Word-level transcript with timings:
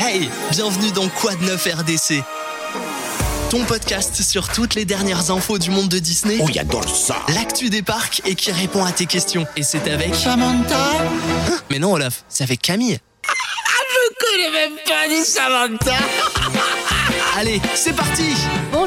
Hey, 0.00 0.30
bienvenue 0.52 0.92
dans 0.92 1.08
Quad 1.08 1.40
9 1.42 1.68
RDC. 1.80 2.22
Ton 3.50 3.64
podcast 3.64 4.22
sur 4.22 4.48
toutes 4.48 4.74
les 4.74 4.84
dernières 4.84 5.30
infos 5.30 5.58
du 5.58 5.70
monde 5.70 5.88
de 5.88 5.98
Disney. 5.98 6.38
Oh, 6.40 6.46
il 6.48 6.58
adore 6.58 6.88
ça. 6.96 7.16
L'actu 7.34 7.68
des 7.70 7.82
parcs 7.82 8.22
et 8.24 8.34
qui 8.34 8.52
répond 8.52 8.84
à 8.84 8.92
tes 8.92 9.06
questions. 9.06 9.46
Et 9.56 9.62
c'est 9.62 9.88
avec. 9.90 10.14
Samantha 10.14 10.76
Hein? 11.48 11.58
Mais 11.70 11.78
non, 11.78 11.92
Olaf, 11.94 12.24
c'est 12.28 12.44
avec 12.44 12.62
Camille. 12.62 12.98
Je 13.24 14.24
connais 14.24 14.50
même 14.50 14.78
pas 14.86 15.08
du 15.08 15.22
Samantha. 15.24 15.96
Allez, 17.36 17.60
c'est 17.74 17.94
parti 17.94 18.34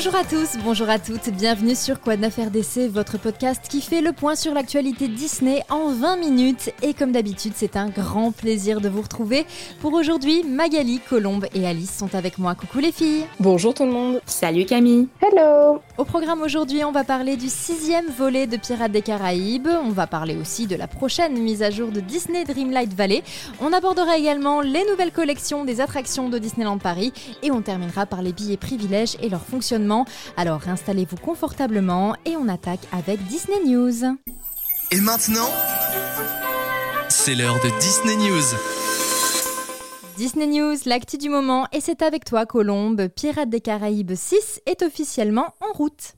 Bonjour 0.03 0.19
à 0.19 0.23
tous, 0.23 0.57
bonjour 0.63 0.89
à 0.89 0.97
toutes, 0.97 1.29
bienvenue 1.29 1.75
sur 1.75 2.01
Quad 2.01 2.19
9 2.19 2.35
RDC, 2.35 2.89
votre 2.91 3.19
podcast 3.19 3.61
qui 3.69 3.81
fait 3.81 4.01
le 4.01 4.13
point 4.13 4.33
sur 4.33 4.51
l'actualité 4.51 5.07
Disney 5.07 5.61
en 5.69 5.89
20 5.91 6.17
minutes. 6.17 6.73
Et 6.81 6.95
comme 6.95 7.11
d'habitude, 7.11 7.53
c'est 7.55 7.75
un 7.75 7.87
grand 7.87 8.31
plaisir 8.31 8.81
de 8.81 8.89
vous 8.89 9.03
retrouver. 9.03 9.45
Pour 9.79 9.93
aujourd'hui, 9.93 10.41
Magali, 10.43 10.99
Colombe 11.07 11.45
et 11.53 11.67
Alice 11.67 11.95
sont 11.95 12.15
avec 12.15 12.39
moi. 12.39 12.55
Coucou 12.55 12.79
les 12.79 12.91
filles 12.91 13.25
Bonjour 13.39 13.75
tout 13.75 13.85
le 13.85 13.91
monde. 13.91 14.21
Salut 14.25 14.65
Camille. 14.65 15.07
Hello 15.21 15.83
Au 15.99 16.03
programme 16.03 16.41
aujourd'hui, 16.41 16.83
on 16.83 16.91
va 16.91 17.03
parler 17.03 17.37
du 17.37 17.47
sixième 17.47 18.07
volet 18.07 18.47
de 18.47 18.57
Pirates 18.57 18.91
des 18.91 19.03
Caraïbes. 19.03 19.69
On 19.85 19.91
va 19.91 20.07
parler 20.07 20.35
aussi 20.35 20.65
de 20.65 20.75
la 20.75 20.87
prochaine 20.87 21.37
mise 21.37 21.61
à 21.61 21.69
jour 21.69 21.91
de 21.91 21.99
Disney 21.99 22.43
Dreamlight 22.43 22.91
Valley. 22.95 23.21
On 23.61 23.71
abordera 23.71 24.17
également 24.17 24.61
les 24.61 24.83
nouvelles 24.89 25.11
collections 25.11 25.63
des 25.63 25.79
attractions 25.79 26.27
de 26.27 26.39
Disneyland 26.39 26.79
Paris. 26.79 27.13
Et 27.43 27.51
on 27.51 27.61
terminera 27.61 28.07
par 28.07 28.23
les 28.23 28.33
billets 28.33 28.57
privilèges 28.57 29.15
et 29.21 29.29
leur 29.29 29.43
fonctionnement. 29.45 29.90
Alors 30.37 30.67
installez-vous 30.67 31.17
confortablement 31.17 32.15
et 32.25 32.35
on 32.37 32.47
attaque 32.47 32.81
avec 32.91 33.23
Disney 33.27 33.59
News. 33.65 34.17
Et 34.91 35.01
maintenant, 35.01 35.49
c'est 37.09 37.35
l'heure 37.35 37.55
de 37.55 37.79
Disney 37.79 38.15
News. 38.15 38.43
Disney 40.17 40.47
News, 40.47 40.77
l'actu 40.85 41.17
du 41.17 41.29
moment, 41.29 41.67
et 41.71 41.81
c'est 41.81 42.01
avec 42.01 42.25
toi 42.25 42.45
Colombe. 42.45 43.07
Pirates 43.07 43.49
des 43.49 43.61
Caraïbes 43.61 44.13
6 44.13 44.61
est 44.65 44.81
officiellement 44.81 45.55
en 45.61 45.73
route. 45.73 46.15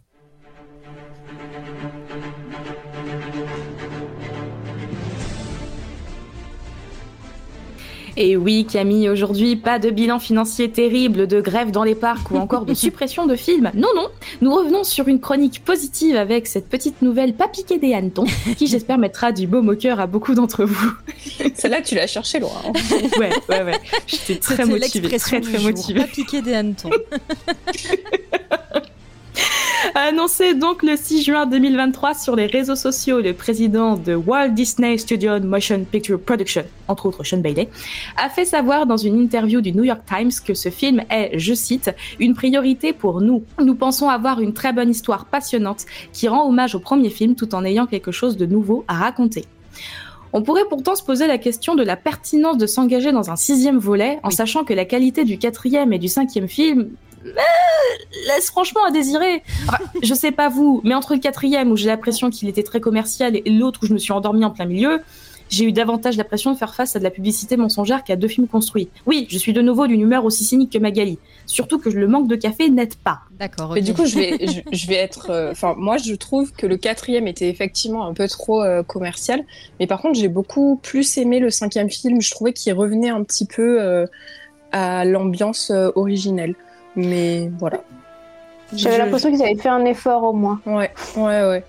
Et 8.16 8.38
oui 8.38 8.66
Camille, 8.72 9.10
aujourd'hui 9.10 9.56
pas 9.56 9.80
de 9.80 9.90
bilan 9.90 10.20
financier 10.20 10.70
terrible, 10.70 11.28
de 11.28 11.42
grève 11.42 11.72
dans 11.72 11.84
les 11.84 11.96
parcs 11.96 12.30
ou 12.32 12.38
encore 12.38 12.66
de 12.66 12.74
suppression 12.76 13.26
de 13.26 13.36
films. 13.36 13.72
Non 13.74 13.90
non, 13.96 14.08
nous 14.42 14.54
revenons 14.54 14.84
sur 14.84 15.08
une 15.08 15.20
chronique 15.20 15.64
positive 15.66 16.16
avec 16.16 16.46
cette 16.48 16.70
petite 16.70 17.02
nouvelle 17.02 17.34
pas 17.34 17.48
piquée 17.48 17.80
des 17.80 17.94
hannetons 17.94 18.26
qui 18.58 18.68
j'espère 18.68 18.98
mettra 18.98 19.32
du 19.32 19.48
baume 19.48 19.70
au 19.70 19.76
cœur 19.76 20.00
à 20.00 20.08
beaucoup 20.08 20.36
d'entre 20.36 20.64
vous. 20.64 20.92
Celle-là, 21.56 21.82
tu 21.82 21.96
l'as 21.96 22.08
cherchée 22.08 22.40
loin. 22.40 22.52
hein. 22.68 22.72
Ouais 23.20 23.30
ouais 23.50 23.64
ouais, 23.64 23.80
j'étais 24.08 24.36
très 24.38 24.66
motivée, 24.66 25.18
très 25.18 25.42
très 25.42 25.58
jour, 25.60 25.64
motivée. 25.64 26.02
Pas 26.02 26.42
des 26.42 26.54
hannetons. 26.54 26.90
Annoncé 29.96 30.56
donc 30.56 30.82
le 30.82 30.96
6 30.96 31.24
juin 31.24 31.46
2023 31.46 32.16
sur 32.16 32.36
les 32.36 32.48
réseaux 32.48 32.76
sociaux, 32.76 33.22
le 33.22 33.34
président 33.34 33.96
de 33.96 34.16
Walt 34.16 34.50
Disney 34.50 34.98
Studio 34.98 35.40
Motion 35.40 35.84
Picture 35.84 36.20
Production, 36.20 36.64
entre 36.88 37.06
autres 37.06 37.24
Sean 37.24 37.38
Bailey, 37.38 37.70
a 38.18 38.28
fait 38.30 38.46
savoir 38.46 38.88
dans 38.88 38.98
une 38.98 39.20
interview 39.20 39.62
du 39.62 39.72
New 39.72 39.84
York 39.84 40.02
Times 40.08 40.32
que 40.44 40.56
ce 40.56 40.70
film 40.70 41.04
est, 41.12 41.38
je 41.38 41.54
cite, 41.54 41.92
une 42.20 42.34
priorité 42.34 42.92
pour 42.92 43.22
nous. 43.22 43.44
Nous 43.60 43.76
pensons 43.76 44.10
avoir 44.10 44.42
une 44.42 44.54
très 44.54 44.74
bonne 44.74 44.90
histoire 44.90 45.26
passionnante 45.26 45.86
qui 46.12 46.28
rend 46.28 46.48
hommage 46.48 46.74
au 46.74 46.80
premier 46.80 47.12
film 47.12 47.36
tout 47.36 47.54
en 47.54 47.64
ayant 47.64 47.86
quelque 47.86 48.12
chose 48.12 48.36
de 48.36 48.48
nouveau 48.48 48.86
à 48.88 48.96
raconter. 48.96 49.46
On 50.36 50.42
pourrait 50.42 50.66
pourtant 50.68 50.96
se 50.96 51.04
poser 51.04 51.28
la 51.28 51.38
question 51.38 51.76
de 51.76 51.84
la 51.84 51.98
pertinence 51.98 52.58
de 52.58 52.66
s'engager 52.66 53.12
dans 53.12 53.30
un 53.30 53.36
sixième 53.36 53.78
volet, 53.78 54.20
en 54.24 54.32
sachant 54.32 54.64
que 54.64 54.74
la 54.74 54.86
qualité 54.86 55.24
du 55.24 55.38
quatrième 55.38 55.94
et 55.94 56.00
du 56.00 56.08
cinquième 56.08 56.48
film 56.48 56.90
laisse 58.28 58.48
franchement 58.48 58.84
à 58.86 58.92
désirer. 58.92 59.44
Enfin, 59.68 59.78
je 60.02 60.14
sais 60.14 60.32
pas 60.32 60.50
vous, 60.50 60.82
mais 60.84 60.94
entre 60.96 61.14
le 61.14 61.20
quatrième 61.20 61.72
où 61.72 61.76
j'ai 61.78 61.88
l'impression 61.88 62.30
qu'il 62.30 62.48
était 62.50 62.64
très 62.64 62.80
commercial 62.80 63.36
et 63.36 63.50
l'autre 63.50 63.82
où 63.84 63.86
je 63.86 63.94
me 63.94 63.98
suis 64.00 64.12
endormie 64.12 64.46
en 64.46 64.52
plein 64.52 64.66
milieu, 64.66 65.02
j'ai 65.50 65.66
eu 65.66 65.72
davantage 65.72 66.18
l'impression 66.18 66.52
de 66.54 66.58
faire 66.58 66.74
face 66.74 66.96
à 66.96 67.00
de 67.00 67.04
la 67.04 67.12
publicité 67.12 67.58
mensongère 67.58 68.04
qu'à 68.04 68.16
deux 68.16 68.28
films 68.30 68.48
construits. 68.48 68.90
Oui, 69.06 69.28
je 69.30 69.38
suis 69.38 69.54
de 69.54 69.62
nouveau 69.62 69.86
d'une 69.88 70.02
humeur 70.02 70.26
aussi 70.26 70.44
cynique 70.44 70.72
que 70.72 70.80
Magali. 70.80 71.20
Surtout 71.46 71.78
que 71.78 71.90
le 71.90 72.08
manque 72.08 72.28
de 72.28 72.36
café 72.36 72.70
n'aide 72.70 72.96
pas. 72.96 73.20
D'accord, 73.38 73.74
Mais 73.76 73.82
du 73.82 73.94
coup, 73.94 74.06
je 74.06 74.16
vais, 74.16 74.38
je, 74.48 74.62
je 74.76 74.88
vais 74.88 74.96
être. 74.96 75.30
euh, 75.30 75.52
Enfin, 75.52 75.76
moi, 75.78 75.98
je 75.98 76.16
trouve 76.16 76.54
que 76.54 76.66
le 76.66 76.78
quatrième 76.78 77.28
était 77.28 77.50
effectivement 77.50 78.08
un 78.08 78.14
peu 78.14 78.28
trop 78.28 78.64
euh, 78.64 78.82
commercial. 78.82 79.44
Mais 79.80 79.86
par 79.86 80.02
contre, 80.02 80.18
j'ai 80.18 80.30
beaucoup 80.30 80.80
plus 80.82 81.18
aimé 81.18 81.40
le 81.40 81.52
cinquième 81.52 81.90
film. 81.90 82.20
Je 82.22 82.32
trouvais 82.32 82.54
qu'il 82.54 82.74
revenait 82.74 83.10
un 83.10 83.22
petit 83.24 83.46
peu 83.46 83.80
euh, 83.82 84.08
à 84.72 85.06
l'ambiance 85.06 85.70
euh, 85.70 85.92
originelle. 85.96 86.56
Mais 86.96 87.50
voilà. 87.60 87.82
J'avais 88.76 88.96
Je- 88.96 89.02
l'impression 89.02 89.32
qu'ils 89.32 89.42
avaient 89.44 89.56
fait 89.56 89.70
un 89.70 89.86
effort 89.86 90.24
au 90.24 90.34
moins. 90.34 90.60
Ouais, 90.66 90.92
ouais, 91.16 91.24
ouais. 91.48 91.64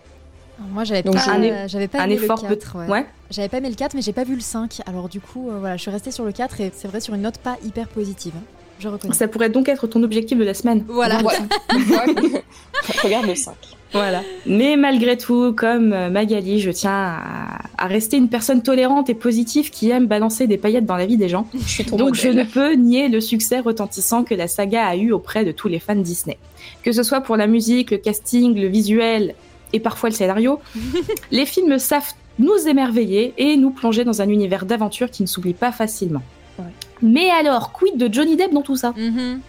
Moi, 0.70 0.84
j'avais 0.84 1.02
pas, 1.02 1.10
un 1.10 1.42
euh, 1.42 1.64
j'avais 1.66 1.88
pas 1.88 2.00
Un 2.00 2.04
aimé 2.04 2.14
effort 2.14 2.40
le 2.42 2.48
peut 2.48 2.54
4. 2.56 2.78
ouais. 2.78 2.86
Ouais. 2.88 3.06
J'avais 3.30 3.48
pas 3.48 3.58
aimé 3.58 3.68
le 3.68 3.74
4, 3.74 3.94
mais 3.94 4.02
j'ai 4.02 4.12
pas 4.12 4.22
vu 4.24 4.34
le 4.36 4.40
5. 4.40 4.80
Alors, 4.86 5.08
du 5.08 5.20
coup, 5.20 5.50
euh, 5.50 5.58
voilà, 5.58 5.76
je 5.76 5.82
suis 5.82 5.90
restée 5.90 6.12
sur 6.12 6.24
le 6.24 6.30
4 6.32 6.60
et 6.60 6.72
c'est 6.74 6.86
vrai 6.88 7.00
sur 7.00 7.14
une 7.14 7.22
note 7.22 7.38
pas 7.38 7.56
hyper 7.64 7.88
positive. 7.88 8.32
hein. 8.36 8.42
Je 8.78 8.88
reconnais. 8.88 9.14
Ça 9.14 9.28
pourrait 9.28 9.50
donc 9.50 9.68
être 9.68 9.86
ton 9.86 10.02
objectif 10.02 10.38
de 10.38 10.44
la 10.44 10.54
semaine. 10.54 10.84
Voilà. 10.88 11.18
Ouais. 11.22 11.34
Ouais. 11.72 12.42
Regarde 13.02 13.26
le 13.26 13.34
5. 13.34 13.54
Voilà. 13.94 14.22
Mais 14.44 14.76
malgré 14.76 15.16
tout, 15.16 15.54
comme 15.56 15.92
euh, 15.92 16.10
Magali, 16.10 16.60
je 16.60 16.70
tiens 16.70 16.92
à, 16.92 17.58
à 17.78 17.86
rester 17.86 18.16
une 18.16 18.28
personne 18.28 18.62
tolérante 18.62 19.08
et 19.08 19.14
positive 19.14 19.70
qui 19.70 19.90
aime 19.90 20.06
balancer 20.06 20.46
des 20.46 20.58
paillettes 20.58 20.84
dans 20.84 20.96
la 20.96 21.06
vie 21.06 21.16
des 21.16 21.28
gens. 21.28 21.46
Je 21.54 21.68
suis 21.68 21.84
Donc 21.84 22.14
je 22.14 22.28
ne 22.28 22.44
peux 22.44 22.74
nier 22.74 23.08
le 23.08 23.20
succès 23.20 23.60
retentissant 23.60 24.24
que 24.24 24.34
la 24.34 24.48
saga 24.48 24.86
a 24.86 24.96
eu 24.96 25.12
auprès 25.12 25.44
de 25.44 25.52
tous 25.52 25.68
les 25.68 25.78
fans 25.78 25.94
Disney. 25.94 26.38
Que 26.82 26.92
ce 26.92 27.02
soit 27.02 27.20
pour 27.20 27.36
la 27.36 27.46
musique, 27.46 27.90
le 27.92 27.98
casting, 27.98 28.54
le 28.54 28.66
visuel 28.66 29.34
et 29.72 29.80
parfois 29.80 30.08
le 30.08 30.14
scénario, 30.14 30.60
les 31.30 31.46
films 31.46 31.78
savent 31.78 32.12
nous 32.38 32.66
émerveiller 32.66 33.32
et 33.38 33.56
nous 33.56 33.70
plonger 33.70 34.04
dans 34.04 34.20
un 34.20 34.28
univers 34.28 34.66
d'aventure 34.66 35.10
qui 35.10 35.22
ne 35.22 35.28
s'oublie 35.28 35.54
pas 35.54 35.72
facilement. 35.72 36.22
Ouais. 36.58 36.64
Mais 37.02 37.30
alors, 37.30 37.72
quid 37.72 37.96
de 37.96 38.12
Johnny 38.12 38.36
Depp 38.36 38.52
dans 38.52 38.62
tout 38.62 38.76
ça? 38.76 38.92
Mhm. 38.96 39.40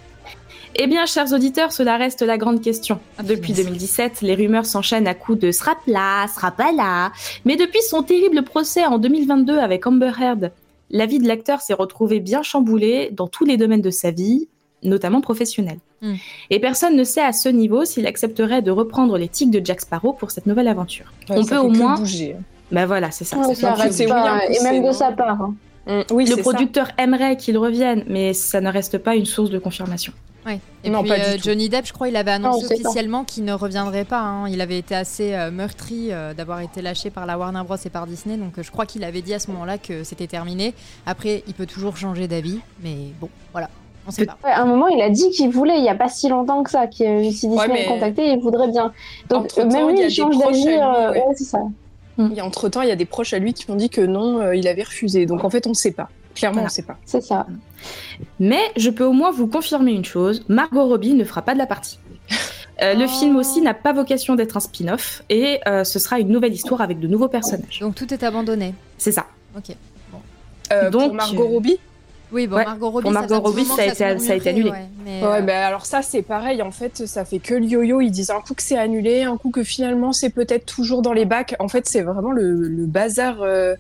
Eh 0.77 0.87
bien, 0.87 1.05
chers 1.05 1.31
auditeurs, 1.33 1.71
cela 1.71 1.97
reste 1.97 2.21
la 2.21 2.37
grande 2.37 2.61
question. 2.61 2.99
Ah, 3.17 3.23
Depuis 3.23 3.53
punaise. 3.53 3.65
2017, 3.65 4.21
les 4.21 4.35
rumeurs 4.35 4.65
s'enchaînent 4.65 5.07
à 5.07 5.13
coups 5.13 5.39
de 5.39 5.51
sera 5.51 5.73
là, 5.87 6.27
sera 6.27 6.51
pas 6.51 6.71
là. 6.71 7.11
Mais 7.45 7.55
depuis 7.55 7.81
son 7.81 8.03
terrible 8.03 8.43
procès 8.43 8.85
en 8.85 8.97
2022 8.97 9.57
avec 9.57 9.85
Amber 9.87 10.11
Heard, 10.19 10.51
la 10.91 11.05
vie 11.05 11.19
de 11.19 11.27
l'acteur 11.27 11.61
s'est 11.61 11.73
retrouvée 11.73 12.19
bien 12.19 12.43
chamboulée 12.43 13.09
dans 13.11 13.27
tous 13.27 13.45
les 13.45 13.57
domaines 13.57 13.81
de 13.81 13.89
sa 13.89 14.11
vie, 14.11 14.47
notamment 14.83 15.21
professionnelle. 15.21 15.79
Mm. 16.01 16.13
Et 16.51 16.59
personne 16.59 16.95
ne 16.95 17.03
sait 17.03 17.21
à 17.23 17.31
ce 17.33 17.49
niveau 17.49 17.85
s'il 17.85 18.05
accepterait 18.05 18.61
de 18.61 18.71
reprendre 18.71 19.17
les 19.17 19.27
tics 19.27 19.51
de 19.51 19.65
Jack 19.65 19.81
Sparrow 19.81 20.13
pour 20.13 20.31
cette 20.31 20.45
nouvelle 20.45 20.67
aventure. 20.67 21.05
Ouais, 21.29 21.37
On 21.39 21.45
peut 21.45 21.57
au 21.57 21.69
moins- 21.69 21.95
bouger. 21.95 22.35
Ben 22.71 22.85
voilà, 22.85 23.11
c'est 23.11 23.23
ça. 23.25 23.37
Ouais, 23.37 23.53
ça 23.55 23.73
pas, 23.73 24.39
et 24.49 24.61
même 24.63 24.83
de 24.85 24.91
sa 24.91 25.11
part. 25.11 25.41
hein. 25.41 25.55
Mm, 25.87 26.01
Oui, 26.13 26.23
Le 26.25 26.31
c'est 26.31 26.35
ça. 26.37 26.41
producteur 26.41 26.87
aimerait 26.97 27.37
qu'il 27.37 27.57
revienne, 27.57 28.03
mais 28.07 28.33
ça 28.33 28.59
ne 28.59 28.69
reste 28.71 28.97
pas 28.97 29.15
une 29.15 29.25
source 29.25 29.49
de 29.51 29.59
confirmation. 29.59 30.13
Ouais. 30.45 30.59
Et 30.83 30.89
Non, 30.91 31.01
puis 31.01 31.09
pas 31.09 31.17
du 31.17 31.21
euh. 31.23 31.37
Johnny 31.43 31.69
Depp, 31.69 31.87
je 31.87 31.93
crois, 31.93 32.07
il 32.07 32.15
avait 32.15 32.31
on 32.31 32.35
annoncé 32.35 32.65
officiellement 32.75 33.23
qu'il 33.23 33.45
ne 33.45 33.53
reviendrait 33.53 34.05
pas. 34.05 34.19
hein. 34.19 34.47
Il 34.47 34.61
avait 34.61 34.77
été 34.77 34.93
assez 34.95 35.33
euh, 35.33 35.49
meurtri 35.49 36.09
euh, 36.11 36.33
d'avoir 36.35 36.59
été 36.59 36.81
lâché 36.83 37.09
par 37.09 37.25
la 37.25 37.37
Warner 37.37 37.61
Bros 37.65 37.77
et 37.83 37.89
par 37.89 38.05
Disney, 38.05 38.37
donc 38.37 38.57
euh, 38.59 38.63
je 38.63 38.69
crois 38.71 38.85
qu'il 38.85 39.03
avait 39.03 39.23
dit 39.23 39.33
à 39.33 39.39
ce 39.39 39.49
moment-là 39.51 39.77
que 39.79 40.03
c'était 40.03 40.27
terminé. 40.27 40.73
Après, 41.07 41.43
il 41.47 41.53
peut 41.55 41.65
toujours 41.65 41.97
changer 41.97 42.27
d'avis, 42.27 42.59
mais 42.83 42.95
bon, 43.19 43.29
voilà, 43.53 43.69
on 44.07 44.11
sait 44.11 44.27
pas. 44.27 44.37
Ouais, 44.43 44.51
à 44.51 44.61
un 44.61 44.65
moment, 44.65 44.87
il 44.87 45.01
a 45.01 45.09
dit 45.09 45.31
qu'il 45.31 45.49
voulait, 45.49 45.77
il 45.77 45.81
n'y 45.81 45.89
a 45.89 45.95
pas 45.95 46.09
si 46.09 46.29
longtemps 46.29 46.61
que 46.61 46.69
ça, 46.69 46.85
que 46.85 47.03
euh, 47.03 47.23
si 47.31 47.47
Disney 47.47 47.55
Ouais, 47.57 47.67
mais- 47.67 47.83
le 47.85 47.89
contactait, 47.89 48.31
il 48.33 48.39
voudrait 48.39 48.67
bien. 48.67 48.93
Donc, 49.29 49.55
même 49.57 49.69
il 49.71 49.93
lui, 49.93 49.99
y 49.99 50.01
a 50.01 50.05
il 50.05 50.07
des 50.09 50.13
change 50.13 50.35
proches 50.37 50.45
à 50.45 50.51
d'avis. 50.51 50.65
lui, 50.65 50.75
euh, 50.77 51.11
ouais. 51.11 51.17
ouais, 51.27 51.33
c'est 51.35 51.43
ça. 51.45 51.59
Et 52.35 52.41
entre-temps, 52.41 52.81
il 52.83 52.87
y 52.87 52.91
a 52.91 52.95
des 52.95 53.05
proches 53.05 53.33
à 53.33 53.39
lui 53.39 53.53
qui 53.53 53.65
m'ont 53.69 53.75
dit 53.75 53.89
que 53.89 53.99
non, 54.01 54.39
euh, 54.39 54.55
il 54.55 54.67
avait 54.67 54.83
refusé. 54.83 55.25
Donc 55.25 55.43
en 55.43 55.49
fait, 55.49 55.65
on 55.65 55.71
ne 55.71 55.75
sait 55.75 55.91
pas. 55.91 56.07
Clairement, 56.35 56.55
Voilà. 56.61 56.65
on 56.67 56.71
ne 56.71 56.75
sait 56.75 56.83
pas. 56.83 56.97
C'est 57.05 57.21
ça. 57.21 57.47
Mais 58.39 58.59
je 58.77 58.89
peux 58.89 59.05
au 59.05 59.13
moins 59.13 59.31
vous 59.31 59.47
confirmer 59.47 59.91
une 59.93 60.05
chose, 60.05 60.43
Margot 60.49 60.85
Robbie 60.85 61.13
ne 61.13 61.23
fera 61.23 61.41
pas 61.41 61.53
de 61.53 61.59
la 61.59 61.65
partie. 61.65 61.97
Euh, 62.81 62.93
Le 62.93 63.05
Oh. 63.05 63.07
film 63.07 63.37
aussi 63.37 63.61
n'a 63.61 63.73
pas 63.73 63.93
vocation 63.93 64.35
d'être 64.35 64.57
un 64.57 64.59
spin-off 64.59 65.23
et 65.29 65.59
euh, 65.67 65.83
ce 65.85 65.97
sera 65.97 66.19
une 66.19 66.27
nouvelle 66.27 66.53
histoire 66.53 66.81
avec 66.81 66.99
de 66.99 67.07
nouveaux 67.07 67.29
personnages. 67.29 67.79
Donc 67.79 67.95
tout 67.95 68.13
est 68.13 68.21
abandonné. 68.23 68.73
C'est 68.97 69.13
ça. 69.13 69.25
Ok. 69.57 69.75
Euh, 70.73 70.89
Donc, 70.89 71.03
pour 71.07 71.13
Margot 71.13 71.47
Robbie? 71.47 71.77
Oui, 72.31 72.47
bon, 72.47 72.57
Ouais, 72.57 72.65
Margot 72.65 72.89
Robbie, 72.89 73.03
pour 73.03 73.13
ça 73.13 73.19
Margot 73.21 73.35
petit 73.35 73.45
Robbie, 73.47 73.65
ça 73.65 73.81
a 73.83 73.85
été- 73.85 74.19
ça 74.19 74.33
a 74.33 74.49
annulé. 74.49 74.71
ouais, 74.71 74.85
mais, 75.05 75.23
Ouais, 75.23 75.41
ben 75.43 75.61
alors 75.61 75.85
ça 75.85 76.01
c'est 76.01 76.23
pareil 76.23 76.61
en 76.63 76.71
fait, 76.71 77.05
ça 77.07 77.23
fait 77.23 77.37
que 77.39 77.53
le 77.53 77.65
yo-yo. 77.65 78.01
Ils 78.01 78.09
disent 78.09 78.31
un 78.31 78.41
coup 78.41 78.55
que 78.55 78.63
c'est 78.63 78.77
annulé, 78.77 79.21
un 79.23 79.37
coup 79.37 79.51
que 79.51 79.63
finalement 79.63 80.11
c'est 80.11 80.31
peut-être 80.31 80.65
toujours 80.65 81.01
dans 81.03 81.13
les 81.13 81.23
bacs. 81.25 81.55
En 81.59 81.67
fait, 81.69 81.87
c'est 81.87 82.01
vraiment 82.01 82.31
le, 82.31 82.51
le 82.67 82.85
bazar 82.87 83.41
euh, 83.41 83.75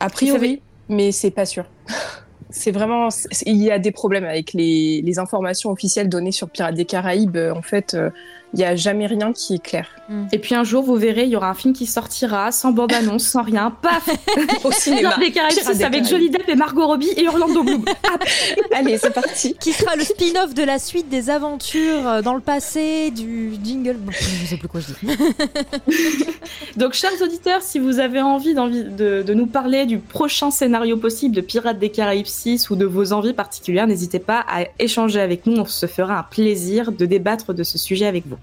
a 0.00 0.10
priori, 0.10 0.60
mais 0.88 1.12
c'est 1.12 1.30
pas 1.30 1.46
sûr. 1.46 1.64
c'est 2.50 2.70
vraiment, 2.70 3.08
il 3.44 3.56
y 3.56 3.70
a 3.70 3.78
des 3.78 3.92
problèmes 3.92 4.24
avec 4.24 4.52
les, 4.52 5.02
les 5.02 5.18
informations 5.18 5.70
officielles 5.70 6.08
données 6.08 6.32
sur 6.32 6.50
Pirates 6.50 6.74
des 6.74 6.84
Caraïbes. 6.84 7.36
euh, 7.36 7.52
En 7.54 7.62
fait, 7.62 7.94
euh, 7.94 8.10
il 8.54 8.60
y 8.60 8.64
a 8.64 8.76
jamais 8.76 9.06
rien 9.06 9.32
qui 9.32 9.54
est 9.54 9.62
clair. 9.62 9.88
Et 10.32 10.38
puis 10.38 10.54
un 10.54 10.62
jour, 10.62 10.84
vous 10.84 10.94
verrez, 10.94 11.24
il 11.24 11.30
y 11.30 11.36
aura 11.36 11.50
un 11.50 11.54
film 11.54 11.74
qui 11.74 11.84
sortira 11.84 12.52
sans 12.52 12.70
bande-annonce, 12.70 13.24
sans 13.24 13.42
rien, 13.42 13.70
paf 13.70 14.08
Au 14.64 14.70
cinéma. 14.70 15.00
Pirates 15.00 15.20
des 15.20 15.32
Caraïbes 15.32 15.58
Pirates 15.58 15.74
6 15.74 15.78
des 15.78 15.84
avec 15.84 16.02
Caraïbes. 16.02 16.08
Johnny 16.08 16.30
Depp 16.30 16.48
et 16.48 16.54
Margot 16.54 16.86
Robbie 16.86 17.10
et 17.16 17.26
Orlando 17.28 17.62
Bloom. 17.64 17.84
Allez, 18.72 18.98
c'est 18.98 19.12
parti. 19.12 19.56
Qui 19.58 19.72
sera 19.72 19.96
le 19.96 20.04
spin-off 20.04 20.54
de 20.54 20.62
la 20.62 20.78
suite 20.78 21.08
des 21.08 21.28
aventures 21.28 22.08
euh, 22.08 22.22
dans 22.22 22.34
le 22.34 22.40
passé 22.40 23.10
du 23.10 23.54
jingle? 23.62 23.96
Bon, 23.98 24.12
je 24.12 24.46
sais 24.46 24.56
plus 24.56 24.68
quoi 24.68 24.80
je 24.80 25.06
dis. 25.06 25.16
Donc, 26.76 26.94
chers 26.94 27.20
auditeurs, 27.20 27.62
si 27.62 27.78
vous 27.80 27.98
avez 27.98 28.20
envie 28.20 28.54
de, 28.54 29.22
de 29.22 29.34
nous 29.34 29.46
parler 29.46 29.86
du 29.86 29.98
prochain 29.98 30.50
scénario 30.52 30.96
possible 30.96 31.34
de 31.34 31.40
Pirates 31.40 31.78
des 31.78 31.90
Caraïbes 31.90 32.26
6 32.26 32.70
ou 32.70 32.76
de 32.76 32.84
vos 32.84 33.12
envies 33.12 33.34
particulières, 33.34 33.88
n'hésitez 33.88 34.20
pas 34.20 34.44
à 34.48 34.64
échanger 34.78 35.20
avec 35.20 35.46
nous. 35.46 35.56
On 35.56 35.66
se 35.66 35.86
fera 35.86 36.18
un 36.18 36.22
plaisir 36.22 36.92
de 36.92 37.06
débattre 37.06 37.52
de 37.52 37.64
ce 37.64 37.76
sujet 37.76 38.06
avec 38.06 38.26
vous. 38.26 38.36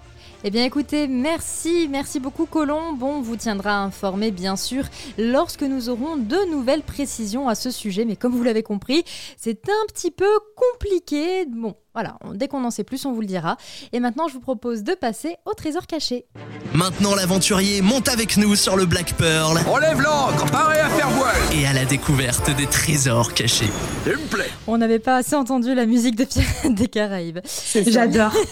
Eh 0.46 0.50
bien 0.52 0.66
écoutez, 0.66 1.08
merci, 1.08 1.88
merci 1.90 2.20
beaucoup 2.20 2.46
Colombe. 2.46 3.02
On 3.02 3.22
vous 3.22 3.38
tiendra 3.38 3.78
informé 3.78 4.30
bien 4.30 4.58
sûr 4.58 4.84
lorsque 5.18 5.62
nous 5.62 5.88
aurons 5.88 6.18
de 6.18 6.52
nouvelles 6.52 6.82
précisions 6.82 7.48
à 7.48 7.56
ce 7.56 7.72
sujet. 7.72 8.04
Mais 8.04 8.18
comme 8.18 8.34
vous 8.36 8.44
l'avez 8.44 8.62
compris, 8.62 9.06
c'est 9.38 9.70
un 9.70 9.86
petit 9.88 10.12
peu 10.12 10.28
compliqué. 10.58 11.46
Bon, 11.46 11.76
voilà, 11.94 12.18
dès 12.34 12.50
qu'on 12.50 12.66
en 12.66 12.72
sait 12.72 12.84
plus, 12.84 13.06
on 13.06 13.14
vous 13.14 13.22
le 13.22 13.28
dira. 13.28 13.56
Et 13.94 14.02
maintenant, 14.02 14.28
je 14.28 14.34
vous 14.34 14.42
propose 14.42 14.84
de 14.84 14.96
passer 14.96 15.38
au 15.46 15.54
trésor 15.54 15.88
caché. 15.88 16.26
Maintenant, 16.74 17.16
l'aventurier 17.16 17.82
monte 17.82 18.10
avec 18.10 18.36
nous 18.36 18.58
sur 18.58 18.76
le 18.76 18.86
Black 18.86 19.14
Pearl 19.14 19.58
Relève 19.66 20.02
l'ancre, 20.02 20.46
paré 20.52 20.78
à 20.80 20.90
faire 20.90 21.10
voile. 21.12 21.36
et 21.56 21.66
à 21.68 21.72
la 21.72 21.86
découverte 21.86 22.54
des 22.58 22.68
trésors 22.68 23.34
cachés. 23.34 23.70
Il 24.06 24.12
me 24.12 24.28
plaît. 24.28 24.50
On 24.68 24.78
n'avait 24.78 25.00
pas 25.00 25.16
assez 25.18 25.38
entendu 25.38 25.74
la 25.74 25.86
musique 25.86 26.18
de 26.18 26.26
Pirates 26.26 26.66
des 26.74 26.88
Caraïbes. 26.90 27.40
J'adore. 27.88 28.34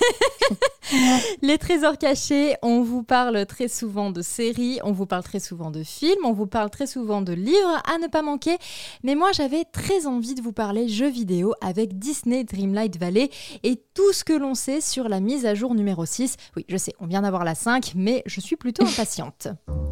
Les 1.42 1.58
trésors 1.58 1.98
cachés, 1.98 2.56
on 2.62 2.82
vous 2.82 3.04
parle 3.04 3.46
très 3.46 3.68
souvent 3.68 4.12
de 4.12 4.22
séries, 4.22 4.80
on 4.84 4.92
vous 4.92 5.06
parle 5.06 5.24
très 5.24 5.40
souvent 5.40 5.72
de 5.72 5.84
films, 5.84 6.26
on 6.26 6.34
vous 6.34 6.48
parle 6.48 6.70
très 6.70 6.88
souvent 6.88 7.22
de 7.22 7.34
livres 7.34 7.82
à 7.92 7.98
ne 7.98 8.08
pas 8.08 8.22
manquer. 8.22 8.58
Mais 9.04 9.16
moi, 9.16 9.32
j'avais 9.32 9.64
très 9.66 10.08
envie 10.08 10.36
de 10.36 10.42
vous 10.42 10.54
parler 10.54 10.88
jeux 10.88 11.10
vidéo 11.10 11.54
avec 11.62 11.98
Disney 11.98 12.44
Dreamlight 12.44 12.98
Valley 12.98 13.30
et 13.64 13.82
tout 13.94 14.14
ce 14.14 14.24
que 14.24 14.34
l'on 14.34 14.56
sait 14.56 14.82
sur 14.82 15.10
la 15.10 15.20
mise 15.20 15.46
à 15.46 15.56
jour 15.56 15.76
numéro 15.76 16.06
6. 16.06 16.36
Oui, 16.56 16.66
je 16.68 16.78
sais, 16.78 16.94
on 17.00 17.08
vient 17.08 17.22
d'avoir 17.22 17.44
la 17.44 17.56
5, 17.56 17.94
mais 17.96 18.24
je 18.26 18.42
suis 18.42 18.56
plutôt 18.56 18.86
impatiente. 18.86 19.48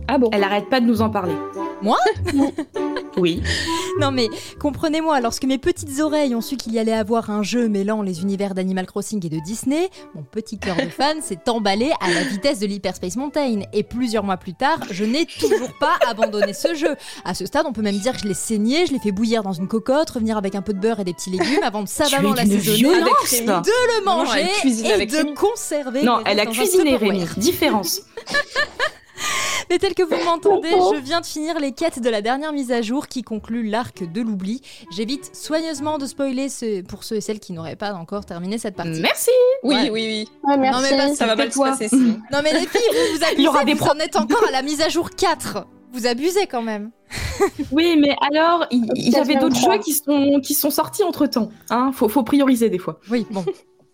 Ah 0.08 0.18
bon? 0.18 0.30
Elle 0.32 0.44
arrête 0.44 0.70
pas 0.70 0.80
de 0.80 0.86
nous 0.86 1.02
en 1.02 1.10
parler. 1.10 1.36
Moi? 1.82 1.98
Oui. 3.20 3.42
Non 4.00 4.12
mais 4.12 4.30
comprenez-moi, 4.60 5.20
lorsque 5.20 5.44
mes 5.44 5.58
petites 5.58 6.00
oreilles 6.00 6.36
ont 6.36 6.42
su 6.42 6.58
qu'il 6.58 6.74
y 6.74 6.80
allait 6.80 6.94
avoir 6.94 7.30
un 7.30 7.44
jeu 7.44 7.68
mêlant 7.68 8.02
les 8.02 8.22
univers 8.22 8.54
d'Animal 8.54 8.86
Crossing 8.86 9.26
et 9.26 9.30
de 9.30 9.40
Disney, 9.40 9.90
mon 10.16 10.24
petit 10.24 10.58
cœur 10.58 10.76
de 10.78 10.90
fan 10.90 11.22
s'est 11.22 11.50
emballé 11.50 11.92
à 12.00 12.10
la 12.12 12.24
vitesse 12.24 12.60
de 12.60 12.66
l'Hyperspace 12.66 13.16
Mountain. 13.16 13.62
Et 13.74 13.84
plusieurs 13.84 14.24
mois 14.24 14.38
plus 14.38 14.54
tard, 14.54 14.80
je 14.92 15.04
n'ai 15.04 15.26
toujours 15.26 15.74
pas 15.80 15.98
abandonné 16.08 16.54
ce 16.54 16.74
jeu. 16.76 16.96
À 17.26 17.34
ce 17.34 17.46
stade, 17.46 17.66
on 17.68 17.74
peut 17.74 17.82
même 17.82 17.98
dire 17.98 18.14
que 18.14 18.20
je 18.20 18.28
l'ai 18.28 18.34
saigné, 18.34 18.86
je 18.86 18.94
l'ai 18.94 19.00
fait 19.00 19.12
bouillir 19.12 19.44
dans 19.44 19.54
une 19.54 19.68
cocotte, 19.68 20.10
revenir 20.12 20.38
avec 20.38 20.56
un 20.56 20.62
peu 20.62 20.74
de 20.74 20.80
beurre 20.80 21.00
et 21.00 21.04
des 21.04 21.14
petits 21.14 21.30
légumes 21.30 21.64
avant 21.64 21.84
de 21.84 21.90
savamment 21.90 22.34
l'assaisonner, 22.34 22.84
de 22.84 22.88
le 22.90 24.06
Non, 24.06 24.18
manger 24.18 24.48
cuisine 24.62 24.86
et 25.00 25.06
de 25.06 25.36
conserver. 25.36 26.04
Non, 26.04 26.20
elle 26.26 26.40
a 26.40 26.46
cuisiné. 26.46 26.96
Rémi. 26.96 27.26
Différence. 27.38 28.02
Mais 29.70 29.78
tel 29.78 29.94
que 29.94 30.04
vous 30.04 30.24
m'entendez, 30.26 30.70
je 30.72 31.00
viens 31.00 31.22
de 31.22 31.26
finir 31.26 31.60
les 31.60 31.72
quêtes 31.74 32.02
de 32.02 32.10
la 32.10 32.22
dernière 32.22 32.52
mise 32.54 32.72
à 32.72 32.82
jour 32.82 33.08
qui 33.08 33.22
conclut 33.22 33.64
l'arc 33.70 34.04
de 34.12 34.22
l'oubli. 34.22 34.62
J'évite 34.92 35.36
soigneusement 35.36 35.98
de 35.98 36.06
spoiler 36.06 36.50
ce- 36.50 36.82
pour 36.82 37.04
ceux 37.04 37.18
et 37.18 37.22
celles 37.22 37.40
qui 37.40 37.54
n'auraient 37.54 37.76
pas 37.76 37.94
encore 37.94 38.26
terminé 38.26 38.58
cette 38.58 38.76
partie. 38.76 39.00
Merci. 39.02 39.30
Oui, 39.64 39.76
Ouais. 39.76 39.90
oui, 39.92 40.06
oui. 40.08 40.28
Ouais, 40.50 40.58
merci. 40.58 40.82
mais 40.92 40.98
pas 40.98 41.16
Ça 41.16 41.26
va 41.28 41.36
mal 41.36 41.52
se 41.54 41.60
passer 41.60 41.88
sinon. 41.88 42.20
Non 42.32 42.40
mais 42.44 42.54
les 42.54 42.66
filles, 42.66 42.82
vous 42.92 43.18
vous 43.18 43.24
abusez, 43.24 43.36
Il 43.38 43.44
y 43.44 43.48
aura 43.48 43.64
des 43.64 43.74
vous 43.76 43.86
en 43.86 44.00
êtes 44.00 44.16
encore 44.16 44.44
à 44.48 44.52
la 44.52 44.62
mise 44.64 44.82
à 44.82 44.90
jour 44.90 45.12
4. 45.12 45.68
Vous 45.94 46.08
abusez 46.08 46.48
quand 46.48 46.62
même. 46.62 46.92
Oui, 47.72 47.96
mais 48.00 48.16
alors, 48.32 48.66
il 48.72 48.86
il 48.96 49.10
y, 49.12 49.16
avait 49.16 49.36
d'autres 49.36 49.56
jeux 49.56 49.78
qui 49.80 49.94
sont, 49.94 50.40
qui 50.44 50.54
sont 50.54 50.70
sortis 50.72 51.04
entre 51.04 51.26
temps. 51.26 51.50
Hein 51.70 51.92
faut, 51.94 52.10
faut 52.10 52.24
prioriser 52.24 52.70
des 52.70 52.78
fois. 52.80 53.00
Oui, 53.10 53.26
bon. 53.32 53.46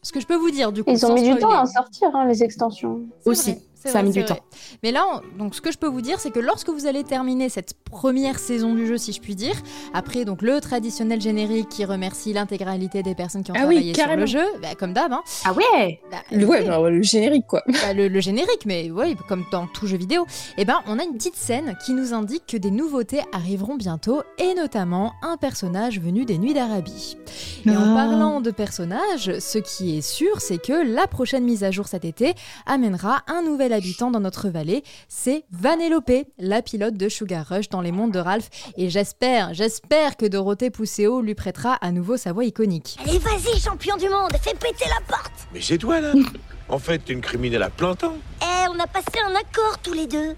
Ce 0.01 0.12
que 0.12 0.19
je 0.19 0.25
peux 0.25 0.36
vous 0.36 0.50
dire 0.51 0.72
du 0.72 0.83
coup. 0.83 0.92
Ils 0.92 1.06
ont 1.06 1.13
mis 1.13 1.24
du 1.24 1.36
temps 1.38 1.51
à 1.51 1.66
sortir, 1.66 2.10
hein, 2.13 2.25
les 2.27 2.44
extensions. 2.44 3.01
Aussi, 3.25 3.51
vrai, 3.51 3.62
ça 3.92 4.00
a 4.00 4.04
mis 4.04 4.12
du 4.12 4.20
vrai. 4.22 4.28
temps. 4.28 4.40
Mais 4.84 4.92
là, 4.92 5.04
on- 5.12 5.38
donc 5.38 5.56
ce 5.56 5.62
que 5.62 5.72
je 5.72 5.78
peux 5.78 5.88
vous 5.88 6.02
dire, 6.02 6.20
c'est 6.20 6.32
que 6.32 6.40
lorsque 6.40 6.70
vous 6.70 6.86
allez 6.88 7.04
terminer 7.04 7.50
cette 7.50 7.74
première 7.90 8.40
saison 8.40 8.74
du 8.74 8.86
jeu, 8.88 8.98
si 8.98 9.14
je 9.14 9.22
puis 9.22 9.36
dire, 9.36 9.56
après 9.94 10.26
donc 10.26 10.42
le 10.42 10.60
traditionnel 10.62 11.22
générique 11.22 11.70
qui 11.70 11.86
remercie 11.86 12.34
l'intégralité 12.34 13.04
des 13.04 13.16
personnes 13.16 13.44
qui 13.44 13.52
ont 13.52 13.56
Ah 13.58 13.66
oui, 13.68 13.76
travaillé 13.76 13.94
sur 13.94 14.04
carrément. 14.04 14.22
le 14.22 14.28
jeu, 14.28 14.46
bah, 14.62 14.76
comme 14.78 14.94
d'hab, 14.94 15.12
hein, 15.14 15.22
Ah 15.46 15.54
ouais 15.54 16.00
bah, 16.12 16.18
Le, 16.32 16.46
ouais, 16.46 16.60
oui. 16.62 16.66
genre, 16.66 16.90
le 16.90 17.02
générique, 17.02 17.46
quoi. 17.48 17.64
Bah, 17.68 17.94
le, 17.94 18.08
le 18.08 18.20
générique, 18.20 18.66
mais 18.66 18.90
oui, 18.92 19.16
comme 19.28 19.46
dans 19.52 19.68
tout 19.68 19.88
jeu 19.88 19.98
vidéo, 19.98 20.26
eh 20.58 20.66
ben, 20.66 20.80
on 20.88 21.00
a 21.00 21.04
une 21.04 21.14
petite 21.14 21.36
scène 21.36 21.78
qui 21.86 21.94
nous 21.94 22.14
indique 22.14 22.46
que 22.48 22.58
des 22.58 22.72
nouveautés 22.72 23.22
arriveront 23.32 23.76
bientôt, 23.76 24.22
et 24.38 24.54
notamment 24.56 25.14
un 25.22 25.38
personnage 25.38 26.00
venu 26.00 26.26
des 26.26 26.38
Nuits 26.38 26.54
d'Arabie. 26.54 27.18
Et 27.66 27.70
en 27.72 27.92
Ah. 27.92 27.96
parlant 27.96 28.42
de 28.42 28.52
personnages, 28.52 29.40
ce 29.40 29.58
qui 29.58 29.98
est 29.98 30.02
sûr, 30.02 30.40
c'est 30.42 30.58
que 30.62 30.74
la 30.94 31.08
prochaine 31.08 31.44
mise 31.44 31.64
à 31.64 31.72
jour 31.72 31.88
cet 31.88 32.06
été 32.06 32.34
amènera 32.66 33.22
un 33.28 33.42
nouvel 33.42 33.74
habitant 33.75 34.12
dans 34.12 34.19
notre 34.19 34.50
vallée, 34.50 34.83
c'est 35.07 35.44
Vanellope, 35.51 36.12
la 36.39 36.62
pilote 36.62 36.95
de 36.95 37.10
Sugar 37.10 37.45
Rush 37.48 37.69
dans 37.69 37.81
les 37.81 37.92
mondes 37.92 38.12
de 38.12 38.19
Ralph, 38.19 38.50
et 38.77 38.89
j'espère, 38.89 39.54
j'espère 39.54 40.18
que 40.18 40.25
Dorothée 40.25 40.69
Pousseau 40.72 41.22
lui 41.22 41.36
prêtera 41.36 41.74
à 41.75 41.92
nouveau 41.92 42.18
sa 42.18 42.33
voix 42.33 42.45
iconique. 42.45 42.98
Allez, 43.04 43.19
vas-y, 43.19 43.60
champion 43.60 43.95
du 43.98 44.10
monde, 44.10 44.31
fais 44.42 44.56
péter 44.56 44.86
la 44.89 45.06
porte 45.07 45.31
Mais 45.54 45.62
c'est 45.62 45.77
toi 45.77 46.01
là 46.01 46.13
En 46.69 46.80
fait, 46.80 46.98
t'es 47.00 47.13
une 47.13 47.22
criminelle 47.22 47.62
à 47.62 47.69
plein 47.69 47.94
temps. 47.94 48.16
Eh, 48.42 48.68
on 48.69 48.80
a 48.80 48.88
passé 48.88 49.19
un 49.24 49.36
accord 49.36 49.77
tous 49.83 49.94
les 49.94 50.07
deux. 50.07 50.36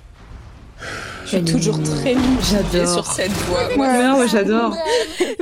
Je 1.23 1.37
suis 1.37 1.43
toujours 1.45 1.81
très 1.81 2.15
J'adore. 2.51 2.93
sur 2.93 3.05
cette 3.05 3.31
voix. 3.31 3.67
Ouais, 3.77 4.19
ouais, 4.19 4.27
j'adore. 4.27 4.75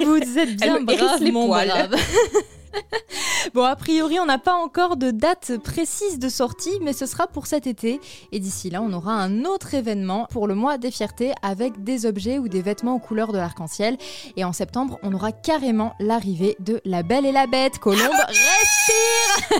Vous 0.04 0.18
êtes 0.38 0.56
bien 0.56 0.82
brave, 0.82 1.22
les 1.22 1.32
mon 1.32 1.48
poils. 1.48 1.68
brave. 1.68 1.96
bon, 3.54 3.64
a 3.64 3.76
priori, 3.76 4.20
on 4.20 4.26
n'a 4.26 4.38
pas 4.38 4.54
encore 4.54 4.98
de 4.98 5.12
date 5.12 5.58
précise 5.64 6.20
de 6.20 6.30
sortie, 6.30 6.78
mais 6.82 6.94
ce 6.94 7.06
sera 7.06 7.28
pour 7.28 7.48
cet 7.48 7.68
été. 7.68 8.00
Et 8.32 8.40
d'ici 8.40 8.70
là, 8.70 8.82
on 8.82 8.92
aura 8.94 9.14
un 9.14 9.46
autre 9.46 9.74
événement 9.74 10.28
pour 10.32 10.48
le 10.48 10.56
mois 10.56 10.78
des 10.78 10.92
fiertés 10.92 11.34
avec 11.42 11.84
des 11.84 12.06
objets 12.06 12.38
ou 12.40 12.48
des 12.48 12.62
vêtements 12.62 12.96
aux 12.96 13.00
couleurs 13.00 13.32
de 13.34 13.38
l'arc-en-ciel. 13.38 13.98
Et 14.38 14.44
en 14.44 14.54
septembre, 14.54 15.00
on 15.04 15.14
aura 15.14 15.32
carrément 15.32 15.94
l'arrivée 16.00 16.56
de 16.60 16.82
La 16.86 17.04
Belle 17.04 17.26
et 17.26 17.32
la 17.32 17.48
Bête. 17.48 17.80
Colombe, 17.80 18.00
respire 18.28 19.60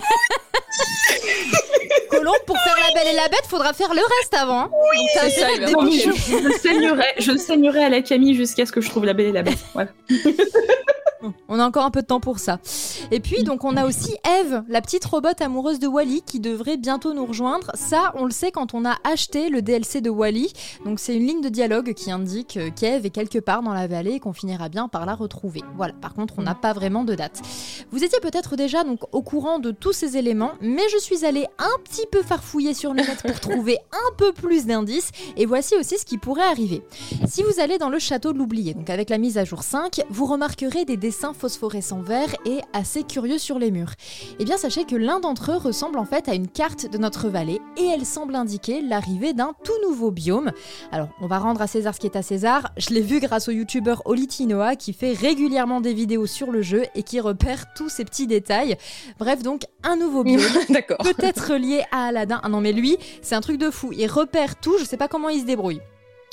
Colombe, 2.10 2.34
pour 2.46 2.56
faire 2.58 2.76
La 2.88 2.94
Belle 2.94 3.12
et 3.12 3.16
la 3.16 3.28
Bête, 3.28 3.46
faudra 3.48 3.72
faire 3.72 3.92
le 3.94 4.00
reste 4.20 4.34
avant. 4.34 4.60
hein. 4.64 4.70
Donc, 4.70 5.08
t'as 5.14 5.30
c'est 5.30 5.40
ça, 5.40 5.48
Promis, 5.72 5.98
dépêcher. 5.98 6.12
je, 6.42 6.48
je 6.50 6.58
saignerai, 6.58 7.14
je 7.18 7.36
saignerai 7.36 7.84
à 7.84 7.88
la 7.88 8.02
Camille 8.02 8.34
jusqu'à 8.34 8.66
ce 8.66 8.72
que 8.72 8.80
je 8.80 8.88
trouve 8.88 9.04
la 9.04 9.12
belle 9.12 9.26
et 9.26 9.32
la 9.32 9.42
bête. 9.42 9.58
Voilà. 9.74 9.90
On 11.48 11.58
a 11.58 11.66
encore 11.66 11.84
un 11.84 11.90
peu 11.90 12.02
de 12.02 12.06
temps 12.06 12.20
pour 12.20 12.38
ça. 12.38 12.58
Et 13.10 13.20
puis, 13.20 13.42
donc, 13.42 13.64
on 13.64 13.76
a 13.76 13.86
aussi 13.86 14.16
Eve, 14.40 14.62
la 14.68 14.80
petite 14.80 15.04
robot 15.04 15.28
amoureuse 15.40 15.78
de 15.78 15.86
Wally, 15.86 16.22
qui 16.22 16.40
devrait 16.40 16.76
bientôt 16.76 17.14
nous 17.14 17.26
rejoindre. 17.26 17.70
Ça, 17.74 18.12
on 18.16 18.24
le 18.24 18.30
sait 18.30 18.50
quand 18.50 18.74
on 18.74 18.84
a 18.84 18.96
acheté 19.04 19.48
le 19.48 19.62
DLC 19.62 20.00
de 20.00 20.10
Wally. 20.10 20.52
Donc, 20.84 21.00
c'est 21.00 21.16
une 21.16 21.26
ligne 21.26 21.40
de 21.40 21.48
dialogue 21.48 21.94
qui 21.94 22.10
indique 22.10 22.58
qu'Eve 22.76 23.06
est 23.06 23.10
quelque 23.10 23.38
part 23.38 23.62
dans 23.62 23.72
la 23.72 23.86
vallée 23.86 24.12
et 24.12 24.20
qu'on 24.20 24.32
finira 24.32 24.68
bien 24.68 24.88
par 24.88 25.06
la 25.06 25.14
retrouver. 25.14 25.62
Voilà. 25.76 25.94
Par 25.94 26.14
contre, 26.14 26.34
on 26.38 26.42
n'a 26.42 26.54
pas 26.54 26.72
vraiment 26.72 27.04
de 27.04 27.14
date. 27.14 27.42
Vous 27.90 28.04
étiez 28.04 28.20
peut-être 28.20 28.56
déjà 28.56 28.84
donc 28.84 29.00
au 29.12 29.22
courant 29.22 29.58
de 29.58 29.70
tous 29.70 29.92
ces 29.92 30.16
éléments, 30.16 30.52
mais 30.60 30.88
je 30.92 30.98
suis 30.98 31.24
allée 31.24 31.46
un 31.58 31.82
petit 31.84 32.06
peu 32.10 32.22
farfouiller 32.22 32.74
sur 32.74 32.92
le 32.92 33.02
net 33.02 33.22
pour 33.22 33.40
trouver 33.40 33.78
un 33.92 34.14
peu 34.16 34.32
plus 34.32 34.66
d'indices. 34.66 35.10
Et 35.36 35.46
voici 35.46 35.74
aussi 35.76 35.98
ce 35.98 36.04
qui 36.04 36.18
pourrait 36.18 36.42
arriver. 36.42 36.82
Si 37.26 37.42
vous 37.42 37.60
allez 37.60 37.78
dans 37.78 37.88
le 37.88 37.98
château 37.98 38.32
de 38.32 38.38
l'oublié, 38.38 38.74
donc 38.74 38.90
avec 38.90 39.10
la 39.10 39.18
mise 39.18 39.38
à 39.38 39.44
jour 39.44 39.62
5, 39.62 40.02
vous 40.10 40.26
remarquerez 40.26 40.84
des 40.84 40.96
dessins 41.06 41.32
phosphorescents 41.32 42.02
verts 42.02 42.34
et 42.46 42.58
assez 42.72 43.04
curieux 43.04 43.38
sur 43.38 43.60
les 43.60 43.70
murs. 43.70 43.92
Eh 44.40 44.44
bien, 44.44 44.56
sachez 44.56 44.82
que 44.82 44.96
l'un 44.96 45.20
d'entre 45.20 45.52
eux 45.52 45.56
ressemble 45.56 46.00
en 46.00 46.04
fait 46.04 46.28
à 46.28 46.34
une 46.34 46.48
carte 46.48 46.90
de 46.90 46.98
notre 46.98 47.28
vallée 47.28 47.60
et 47.76 47.84
elle 47.84 48.04
semble 48.04 48.34
indiquer 48.34 48.82
l'arrivée 48.82 49.32
d'un 49.32 49.54
tout 49.62 49.88
nouveau 49.88 50.10
biome. 50.10 50.50
Alors, 50.90 51.06
on 51.20 51.28
va 51.28 51.38
rendre 51.38 51.62
à 51.62 51.68
César 51.68 51.94
ce 51.94 52.00
qui 52.00 52.08
est 52.08 52.16
à 52.16 52.22
César. 52.22 52.72
Je 52.76 52.90
l'ai 52.90 53.02
vu 53.02 53.20
grâce 53.20 53.46
au 53.46 53.52
youtubeur 53.52 54.02
Olitinoa 54.04 54.74
qui 54.74 54.92
fait 54.92 55.12
régulièrement 55.12 55.80
des 55.80 55.94
vidéos 55.94 56.26
sur 56.26 56.50
le 56.50 56.60
jeu 56.60 56.86
et 56.96 57.04
qui 57.04 57.20
repère 57.20 57.72
tous 57.74 57.88
ces 57.88 58.04
petits 58.04 58.26
détails. 58.26 58.76
Bref, 59.20 59.44
donc 59.44 59.62
un 59.84 59.94
nouveau 59.94 60.24
biome 60.24 60.42
D'accord. 60.70 60.98
peut-être 60.98 61.54
lié 61.54 61.84
à 61.92 62.06
Aladdin. 62.06 62.40
Ah 62.42 62.48
non, 62.48 62.60
mais 62.60 62.72
lui, 62.72 62.96
c'est 63.22 63.36
un 63.36 63.40
truc 63.40 63.58
de 63.58 63.70
fou. 63.70 63.92
Il 63.92 64.08
repère 64.08 64.58
tout, 64.58 64.76
je 64.80 64.84
sais 64.84 64.96
pas 64.96 65.06
comment 65.06 65.28
il 65.28 65.42
se 65.42 65.46
débrouille. 65.46 65.80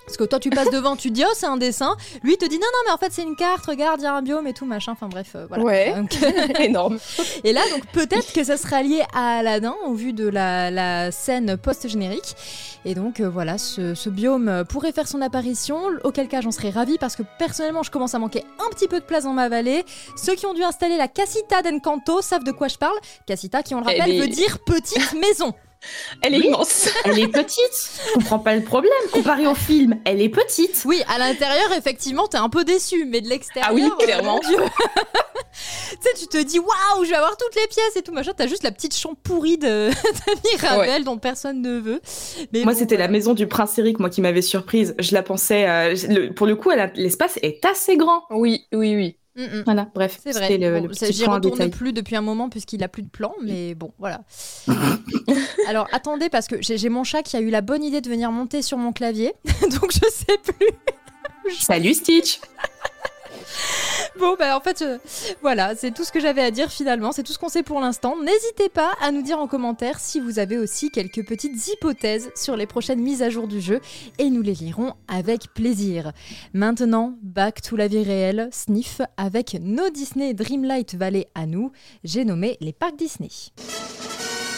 Parce 0.06 0.18
que 0.18 0.24
toi, 0.26 0.40
tu 0.40 0.50
passes 0.50 0.70
devant, 0.70 0.96
tu 0.96 1.12
dis, 1.12 1.24
oh, 1.26 1.32
c'est 1.34 1.46
un 1.46 1.58
dessin. 1.58 1.96
Lui, 2.24 2.34
il 2.34 2.38
te 2.38 2.46
dit, 2.46 2.58
non, 2.58 2.68
non, 2.74 2.80
mais 2.86 2.92
en 2.92 2.98
fait, 2.98 3.12
c'est 3.12 3.24
une 3.24 3.36
carte, 3.36 3.66
regarde, 3.66 4.02
il 4.02 4.04
y 4.04 4.08
a 4.08 4.14
un 4.14 4.22
biome 4.22 4.48
et 4.48 4.54
tout, 4.54 4.66
machin. 4.66 4.92
Enfin, 4.92 5.08
bref, 5.08 5.32
euh, 5.36 5.46
voilà. 5.48 5.64
Ouais. 5.64 5.94
Donc, 5.96 6.12
Énorme. 6.60 7.00
et 7.44 7.54
là, 7.54 7.62
donc, 7.72 7.86
peut-être 7.88 8.34
que 8.34 8.44
ça 8.44 8.58
sera 8.58 8.84
lié 8.84 9.04
à 9.14 9.38
Aladdin, 9.38 9.76
au 9.86 9.94
vu 9.94 10.14
de 10.14 10.28
la, 10.28 10.70
la 10.72 11.12
scène 11.12 11.58
post-générique. 11.58 12.36
Et 12.86 12.96
donc, 12.96 13.22
euh, 13.22 13.30
voilà, 13.30 13.58
ce, 13.58 13.96
ce 13.96 14.10
biome 14.10 14.66
pourrait 14.68 14.92
faire 14.92 15.08
son 15.08 15.22
apparition, 15.22 15.80
auquel 16.04 16.28
cas, 16.28 16.42
j'en 16.42 16.52
serais 16.52 16.70
ravie, 16.70 16.98
parce 16.98 17.16
que 17.16 17.24
personnellement, 17.40 17.84
je 17.84 17.92
commence 17.92 18.14
à 18.14 18.20
manquer 18.20 18.44
un 18.60 18.70
petit 18.72 18.88
peu 18.90 19.00
de 19.00 19.06
place 19.06 19.24
dans 19.24 19.34
ma 19.34 19.48
vallée. 19.48 19.86
Ceux 20.18 20.36
qui 20.36 20.46
ont 20.46 20.54
dû 20.54 20.64
installer 20.64 20.98
la 20.98 21.08
Casita 21.08 21.62
d'Encanto 21.62 22.22
savent 22.22 22.44
de 22.44 22.52
quoi 22.52 22.68
je 22.68 22.78
parle. 22.78 22.98
Casita, 23.26 23.64
qui, 23.64 23.74
on 23.74 23.80
le 23.80 23.86
Elle 23.90 24.02
rappelle, 24.02 24.20
veut 24.20 24.28
dire 24.28 24.60
petite 24.66 25.14
maison. 25.14 25.54
Elle 26.22 26.36
est 26.36 26.40
Oui. 26.40 26.48
immense. 26.48 26.90
Elle 27.06 27.20
est 27.20 27.28
petite. 27.28 27.92
Je 28.08 28.14
comprends 28.14 28.40
pas 28.40 28.56
le 28.56 28.64
problème. 28.64 28.92
Comparée 29.12 29.48
au 29.48 29.56
film, 29.56 30.00
elle 30.06 30.22
est 30.22 30.30
petite. 30.30 30.84
Oui, 30.86 31.02
à 31.14 31.18
l'intérieur, 31.18 31.72
effectivement, 31.74 32.28
t'es 32.28 32.38
un 32.38 32.50
peu 32.50 32.64
déçu, 32.64 33.06
mais 33.06 33.22
de 33.22 33.28
l'extérieur. 33.30 33.70
Ah 33.72 33.74
oui, 33.74 33.84
euh, 33.84 34.04
clairement. 34.04 34.40
tu 34.44 34.56
sais, 36.02 36.14
tu 36.20 36.28
te 36.28 36.38
dis 36.42 36.60
waouh, 36.60 37.04
je 37.04 37.10
vais 37.10 37.16
avoir 37.16 37.38
toutes 37.38 37.56
les 37.56 37.68
pièces 37.68 37.96
et 37.96 38.02
tout 38.02 38.12
machin. 38.12 38.32
T'as 38.36 38.48
juste 38.48 38.64
la 38.64 38.72
petite 38.72 38.96
chambre 38.96 39.18
pourrie 39.24 39.58
de, 39.58 39.90
de 39.90 40.52
Mirabel 40.52 41.04
dont 41.04 41.18
personne 41.18 41.62
ne 41.62 41.80
veut. 41.80 42.02
Mais 42.52 42.64
Moi, 42.64 42.74
bon, 42.74 42.80
c'était 42.80 42.98
la 42.98 43.08
maison 43.08 43.34
du 43.34 43.48
prince 43.48 43.78
Eric, 43.78 44.00
moi, 44.00 44.10
qui 44.10 44.22
m'avait 44.22 44.42
surprise. 44.42 44.96
Je 45.00 45.14
la 45.14 45.24
pensais. 45.24 45.68
euh, 45.68 45.96
le- 46.10 46.34
pour 46.34 46.48
le 46.48 46.56
coup, 46.56 46.72
l'espace 46.96 47.38
est 47.42 47.64
assez 47.66 47.98
grand. 47.98 48.24
Oui, 48.30 48.66
oui, 48.74 48.96
oui. 48.96 49.18
Mm, 49.36 49.44
mm. 49.44 49.62
Voilà, 49.66 49.90
bref. 49.96 50.20
C'est 50.22 50.32
vrai. 50.32 50.48
C'était 50.48 50.58
le, 50.70 50.80
Bon, 50.82 50.88
le 50.88 50.94
ça, 50.94 51.08
petit 51.08 51.14
J'y 51.18 51.24
point 51.26 51.36
retourne 51.36 51.54
détail. 51.56 51.70
plus 51.72 51.92
depuis 51.94 52.16
un 52.16 52.22
moment 52.22 52.50
puisqu'il 52.50 52.84
a 52.84 52.88
plus 52.88 53.02
de 53.02 53.10
plan, 53.10 53.34
mais 53.42 53.74
bon, 53.74 53.92
voilà. 53.98 54.22
Alors 55.68 55.88
attendez, 55.92 56.30
parce 56.30 56.48
que 56.48 56.62
j'ai 56.62 56.90
mon 56.90 57.04
chat 57.04 57.24
qui 57.24 57.36
a 57.36 57.40
eu 57.40 57.50
la 57.50 57.62
bonne 57.62 57.84
idée 57.84 58.02
de 58.02 58.10
venir 58.10 58.32
monter 58.32 58.62
sur 58.62 58.78
mon 58.78 58.92
clavier, 58.94 59.34
donc 59.82 59.92
je 59.92 60.08
sais 60.10 60.38
plus. 60.44 61.56
Salut 61.60 61.94
Stitch 61.94 62.40
Bon, 64.20 64.36
bah 64.38 64.56
en 64.58 64.62
fait, 64.62 64.80
je- 64.80 65.34
voilà, 65.42 65.76
c'est 65.76 65.92
tout 65.94 66.04
ce 66.04 66.12
que 66.12 66.20
j'avais 66.20 66.42
à 66.44 66.52
dire 66.52 66.70
finalement, 66.72 67.12
c'est 67.12 67.24
tout 67.24 67.34
ce 67.34 67.40
qu'on 67.40 67.50
sait 67.50 67.64
pour 67.64 67.80
l'instant. 67.80 68.16
N'hésitez 68.22 68.70
pas 68.70 68.94
à 69.02 69.12
nous 69.12 69.22
dire 69.22 69.40
en 69.40 69.48
commentaire 69.48 70.00
si 70.00 70.20
vous 70.20 70.40
avez 70.40 70.58
aussi 70.58 70.90
quelques 70.92 71.26
petites 71.26 71.68
hypothèses 71.68 72.30
sur 72.36 72.56
les 72.56 72.66
prochaines 72.68 73.00
mises 73.02 73.22
à 73.22 73.30
jour 73.30 73.48
du 73.48 73.60
jeu 73.62 73.80
et 74.20 74.30
nous 74.30 74.42
les 74.42 74.54
lirons 74.54 74.94
avec 75.08 75.54
plaisir. 75.54 76.12
Maintenant, 76.54 77.16
back 77.22 77.62
to 77.62 77.76
la 77.76 77.88
vie 77.88 78.04
réelle, 78.04 78.50
Sniff, 78.52 79.02
avec 79.18 79.58
nos 79.62 79.90
Disney 79.90 80.34
Dreamlight 80.34 80.96
Valley 80.96 81.28
à 81.36 81.46
nous, 81.46 81.72
j'ai 82.04 82.26
nommé 82.26 82.58
les 82.62 82.74
parcs 82.74 82.96
Disney. 82.96 83.30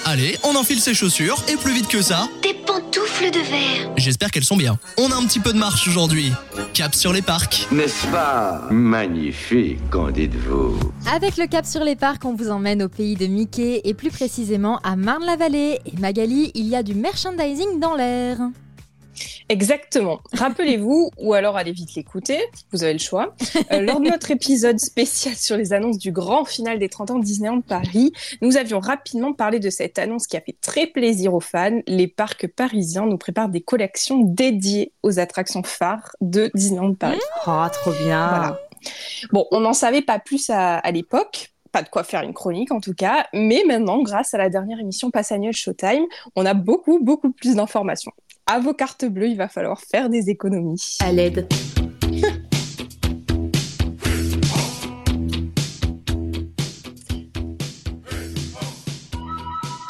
Allez, 0.07 0.37
on 0.43 0.55
enfile 0.55 0.79
ses 0.79 0.93
chaussures 0.93 1.43
et 1.51 1.55
plus 1.57 1.73
vite 1.73 1.87
que 1.87 2.01
ça, 2.01 2.27
Des 2.43 2.53
pantoufles 2.53 3.04
de 3.21 3.39
verre. 3.39 3.91
j'espère 3.97 4.29
qu'elles 4.29 4.43
sont 4.43 4.57
bien. 4.57 4.77
On 4.97 5.09
a 5.11 5.15
un 5.15 5.25
petit 5.25 5.39
peu 5.39 5.53
de 5.53 5.57
marche 5.57 5.87
aujourd'hui. 5.87 6.31
Cap 6.73 6.93
sur 6.93 7.13
les 7.13 7.21
parcs. 7.21 7.67
N'est-ce 7.71 8.05
pas 8.07 8.67
magnifique, 8.71 9.79
qu'en 9.89 10.11
dites-vous 10.11 10.77
Avec 11.13 11.37
le 11.37 11.47
cap 11.47 11.65
sur 11.65 11.83
les 11.83 11.95
parcs, 11.95 12.25
on 12.25 12.35
vous 12.35 12.49
emmène 12.49 12.83
au 12.83 12.89
pays 12.89 13.15
de 13.15 13.27
Mickey 13.27 13.81
et 13.85 13.93
plus 13.93 14.11
précisément 14.11 14.79
à 14.83 14.95
Marne-la-Vallée. 14.97 15.79
Et 15.85 15.99
Magali, 15.99 16.51
il 16.55 16.67
y 16.67 16.75
a 16.75 16.83
du 16.83 16.93
merchandising 16.93 17.79
dans 17.79 17.95
l'air. 17.95 18.37
Exactement. 19.49 20.19
Rappelez-vous, 20.33 21.11
ou 21.19 21.33
alors 21.33 21.55
allez 21.55 21.71
vite 21.71 21.95
l'écouter, 21.95 22.39
vous 22.71 22.83
avez 22.83 22.93
le 22.93 22.99
choix. 22.99 23.35
Euh, 23.71 23.81
lors 23.81 23.99
de 23.99 24.09
notre 24.09 24.31
épisode 24.31 24.79
spécial 24.79 25.35
sur 25.35 25.57
les 25.57 25.73
annonces 25.73 25.97
du 25.97 26.11
grand 26.11 26.45
final 26.45 26.77
des 26.77 26.89
30 26.89 27.11
ans 27.11 27.19
de 27.19 27.23
Disneyland 27.23 27.61
Paris, 27.61 28.11
nous 28.41 28.57
avions 28.57 28.79
rapidement 28.79 29.33
parlé 29.33 29.59
de 29.59 29.69
cette 29.69 29.97
annonce 29.97 30.27
qui 30.27 30.37
a 30.37 30.41
fait 30.41 30.55
très 30.61 30.87
plaisir 30.87 31.33
aux 31.33 31.39
fans. 31.39 31.79
Les 31.87 32.07
parcs 32.07 32.47
parisiens 32.47 33.05
nous 33.05 33.17
préparent 33.17 33.49
des 33.49 33.61
collections 33.61 34.21
dédiées 34.21 34.91
aux 35.03 35.19
attractions 35.19 35.63
phares 35.63 36.15
de 36.21 36.51
Disneyland 36.53 36.93
Paris. 36.93 37.19
Oh, 37.47 37.65
trop 37.71 37.91
bien 37.91 38.27
Voilà. 38.27 38.59
Bon, 39.31 39.47
on 39.51 39.61
n'en 39.61 39.73
savait 39.73 40.01
pas 40.01 40.19
plus 40.19 40.49
à, 40.49 40.77
à 40.77 40.91
l'époque. 40.91 41.51
Pas 41.71 41.83
de 41.83 41.89
quoi 41.89 42.03
faire 42.03 42.21
une 42.21 42.33
chronique 42.33 42.71
en 42.71 42.79
tout 42.79 42.93
cas, 42.93 43.27
mais 43.33 43.63
maintenant, 43.67 44.01
grâce 44.01 44.33
à 44.33 44.37
la 44.37 44.49
dernière 44.49 44.79
émission 44.79 45.11
Pass 45.11 45.33
Annuel 45.33 45.53
Showtime, 45.53 46.05
on 46.35 46.45
a 46.45 46.53
beaucoup, 46.53 46.99
beaucoup 47.03 47.31
plus 47.31 47.55
d'informations. 47.55 48.13
À 48.47 48.59
vos 48.59 48.75
cartes 48.75 49.05
bleues, 49.05 49.29
il 49.29 49.37
va 49.37 49.47
falloir 49.47 49.81
faire 49.81 50.07
des 50.07 50.29
économies. 50.29 50.97
À 50.99 51.11
l'aide. 51.11 51.47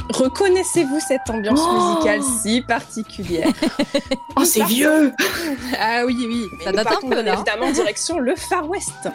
Reconnaissez-vous 0.10 1.02
cette 1.06 1.30
ambiance 1.30 1.60
Oh 1.62 1.96
musicale 1.96 2.22
si 2.42 2.62
particulière 2.62 3.50
Oh, 4.38 4.46
c'est 4.46 4.64
vieux 4.64 5.12
Ah 5.78 6.04
oui, 6.06 6.16
oui. 6.26 6.46
Mais 6.60 6.64
Ça 6.64 6.72
date 6.72 6.88
un 7.04 7.10
peu, 7.10 7.22
là. 7.22 7.34
évidemment 7.34 7.70
direction 7.72 8.20
le 8.20 8.36
Far 8.38 8.70
West. 8.70 9.10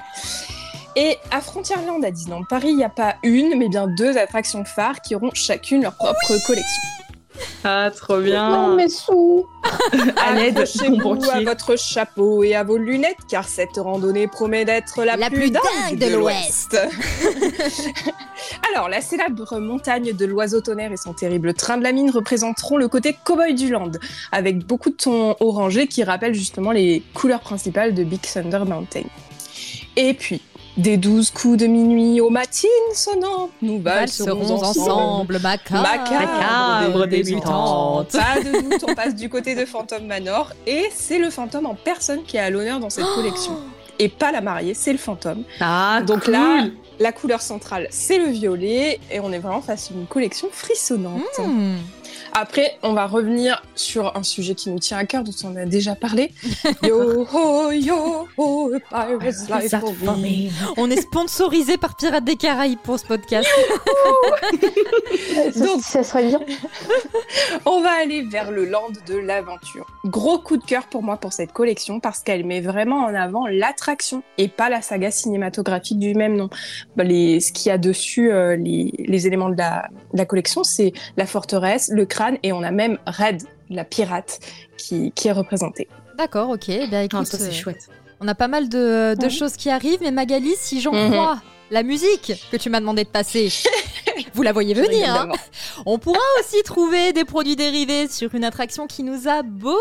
Et 0.96 1.16
à 1.30 1.40
Frontierland 1.40 2.04
à 2.04 2.10
Disneyland 2.10 2.44
Paris, 2.44 2.70
il 2.72 2.76
n'y 2.76 2.84
a 2.84 2.90
pas 2.90 3.14
une, 3.22 3.56
mais 3.56 3.70
bien 3.70 3.86
deux 3.86 4.18
attractions 4.18 4.66
phares 4.66 5.00
qui 5.00 5.14
auront 5.14 5.30
chacune 5.32 5.82
leur 5.82 5.94
propre 5.94 6.36
collection. 6.46 6.82
Ah, 7.64 7.90
trop 7.94 8.16
Non, 8.16 8.22
bien 8.22 8.74
mais 8.76 8.88
sous. 8.88 9.46
À 10.16 10.34
l'aide, 10.34 10.58
à 10.58 11.40
votre 11.44 11.76
chapeau 11.76 12.42
et 12.42 12.54
à 12.54 12.64
vos 12.64 12.76
lunettes, 12.76 13.18
car 13.28 13.46
cette 13.46 13.76
randonnée 13.76 14.26
promet 14.26 14.64
d'être 14.64 15.04
la, 15.04 15.16
La 15.16 15.30
plus 15.30 15.50
dingue 15.50 15.98
de 15.98 16.06
l'Ouest. 16.06 16.76
Alors, 18.72 18.88
la 18.88 19.00
célèbre 19.00 19.58
montagne 19.58 20.12
de 20.12 20.26
l'oiseau 20.26 20.60
tonnerre 20.60 20.92
et 20.92 20.96
son 20.96 21.12
terrible 21.12 21.54
train 21.54 21.76
de 21.76 21.82
la 21.82 21.92
mine 21.92 22.10
représenteront 22.10 22.76
le 22.76 22.88
côté 22.88 23.16
cowboy 23.24 23.54
du 23.54 23.70
land, 23.70 23.92
avec 24.32 24.66
beaucoup 24.66 24.90
de 24.90 24.96
tons 24.96 25.36
orangés 25.40 25.86
qui 25.86 26.04
rappellent 26.04 26.34
justement 26.34 26.72
les 26.72 27.02
couleurs 27.14 27.40
principales 27.40 27.94
de 27.94 28.04
Big 28.04 28.20
Thunder 28.20 28.62
Mountain. 28.66 29.04
Et 29.96 30.14
puis, 30.14 30.40
des 30.80 30.96
douze 30.96 31.30
coups 31.30 31.58
de 31.58 31.66
minuit 31.66 32.20
aux 32.20 32.30
matines 32.30 32.68
sonnantes, 32.94 33.50
nous 33.62 33.80
valserons 33.80 34.50
ensemble. 34.62 34.64
ensemble, 34.64 35.38
macabre, 35.40 35.82
Macabre 35.82 37.06
débutante. 37.06 38.12
Pas 38.12 38.40
de 38.40 38.62
doute, 38.62 38.84
on 38.88 38.94
passe 38.94 39.14
du 39.14 39.28
côté 39.28 39.54
de 39.54 39.64
Phantom 39.64 40.04
Manor 40.06 40.52
et 40.66 40.84
c'est 40.94 41.18
le 41.18 41.30
fantôme 41.30 41.66
en 41.66 41.74
personne 41.74 42.22
qui 42.24 42.36
est 42.38 42.40
à 42.40 42.50
l'honneur 42.50 42.80
dans 42.80 42.90
cette 42.90 43.06
collection. 43.14 43.56
Et 43.98 44.08
pas 44.08 44.32
la 44.32 44.40
mariée, 44.40 44.72
c'est 44.72 44.92
le 44.92 44.98
fantôme. 44.98 45.42
Ah, 45.60 46.00
Donc 46.06 46.24
cool. 46.24 46.32
là, 46.32 46.64
la 46.98 47.12
couleur 47.12 47.42
centrale, 47.42 47.86
c'est 47.90 48.16
le 48.18 48.30
violet 48.30 48.98
et 49.12 49.20
on 49.20 49.30
est 49.30 49.38
vraiment 49.38 49.60
face 49.60 49.90
à 49.90 49.94
une 49.94 50.06
collection 50.06 50.48
frissonnante. 50.50 51.20
Hmm. 51.38 51.74
Après, 52.32 52.78
on 52.82 52.92
va 52.92 53.06
revenir 53.06 53.62
sur 53.74 54.16
un 54.16 54.22
sujet 54.22 54.54
qui 54.54 54.70
nous 54.70 54.78
tient 54.78 54.98
à 54.98 55.04
cœur, 55.04 55.24
dont 55.24 55.32
on 55.44 55.56
a 55.56 55.64
déjà 55.64 55.94
parlé. 55.94 56.32
Yo 56.82 57.26
ho 57.30 57.70
yo 57.72 58.28
ho, 58.36 58.72
pirate's 58.88 59.48
life 59.48 59.68
Ça 59.68 59.80
for 59.80 59.92
for 59.94 60.16
me? 60.16 60.46
me. 60.46 60.50
On 60.76 60.90
est 60.90 61.00
sponsorisé 61.02 61.76
par 61.76 61.96
Pirates 61.96 62.24
des 62.24 62.36
Caraïbes 62.36 62.78
pour 62.82 62.98
ce 62.98 63.06
podcast. 63.06 63.48
Ça, 65.54 65.64
Donc- 65.64 65.82
ça 65.82 66.02
serait 66.02 66.26
bien. 66.26 66.40
On 67.66 67.80
va 67.82 67.90
aller 68.02 68.22
vers 68.22 68.50
le 68.50 68.64
land 68.64 68.88
de 69.06 69.16
l'aventure. 69.16 69.86
Gros 70.04 70.38
coup 70.38 70.56
de 70.56 70.64
cœur 70.64 70.86
pour 70.86 71.02
moi 71.02 71.16
pour 71.16 71.32
cette 71.32 71.52
collection 71.52 72.00
parce 72.00 72.20
qu'elle 72.20 72.44
met 72.44 72.60
vraiment 72.60 73.00
en 73.04 73.14
avant 73.14 73.46
l'attraction 73.46 74.22
et 74.38 74.48
pas 74.48 74.68
la 74.68 74.82
saga 74.82 75.10
cinématographique 75.10 75.98
du 75.98 76.14
même 76.14 76.36
nom. 76.36 76.48
Bah, 76.96 77.04
les, 77.04 77.40
ce 77.40 77.52
qu'il 77.52 77.70
y 77.70 77.72
a 77.72 77.78
dessus, 77.78 78.30
euh, 78.32 78.56
les, 78.56 78.92
les 78.98 79.26
éléments 79.26 79.48
de 79.50 79.56
la, 79.56 79.88
de 80.12 80.18
la 80.18 80.24
collection, 80.26 80.64
c'est 80.64 80.92
la 81.16 81.26
forteresse, 81.26 81.88
le 81.92 82.06
crâne 82.20 82.38
et 82.42 82.52
on 82.52 82.62
a 82.62 82.70
même 82.70 82.98
Red, 83.06 83.42
la 83.70 83.84
pirate, 83.84 84.40
qui, 84.76 85.10
qui 85.12 85.28
est 85.28 85.32
représentée. 85.32 85.88
D'accord, 86.18 86.50
ok. 86.50 86.68
Eh 86.68 86.86
bien, 86.86 87.00
Ah, 87.00 87.04
écoute, 87.04 87.26
c'est 87.26 87.40
euh, 87.40 87.50
chouette. 87.52 87.88
on 88.20 88.28
a 88.28 88.34
pas 88.34 88.48
mal 88.48 88.68
de, 88.68 89.14
de 89.18 89.28
choses 89.30 89.54
qui 89.56 89.70
arrivent, 89.70 90.00
mais 90.02 90.10
Magali, 90.10 90.52
si 90.58 90.80
j'en 90.82 90.92
Mhm. 90.92 91.10
crois 91.12 91.40
la 91.70 91.82
musique 91.82 92.32
que 92.52 92.56
tu 92.58 92.68
m'as 92.68 92.80
demandé 92.80 93.04
de 93.04 93.08
passer, 93.08 93.50
vous 94.34 94.42
la 94.42 94.52
voyez 94.52 94.74
venir. 94.74 95.08
hein. 95.14 95.28
On 95.86 95.98
pourra 95.98 96.18
aussi 96.40 96.62
trouver 96.62 97.12
des 97.14 97.24
produits 97.24 97.56
dérivés 97.56 98.06
sur 98.08 98.34
une 98.34 98.44
attraction 98.44 98.86
qui 98.86 99.02
nous 99.02 99.26
a 99.28 99.42
beaucoup 99.42 99.78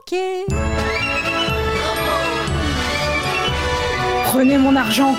manqué. 0.00 0.44
Prenez 4.24 4.58
mon 4.58 4.74
argent 4.76 5.14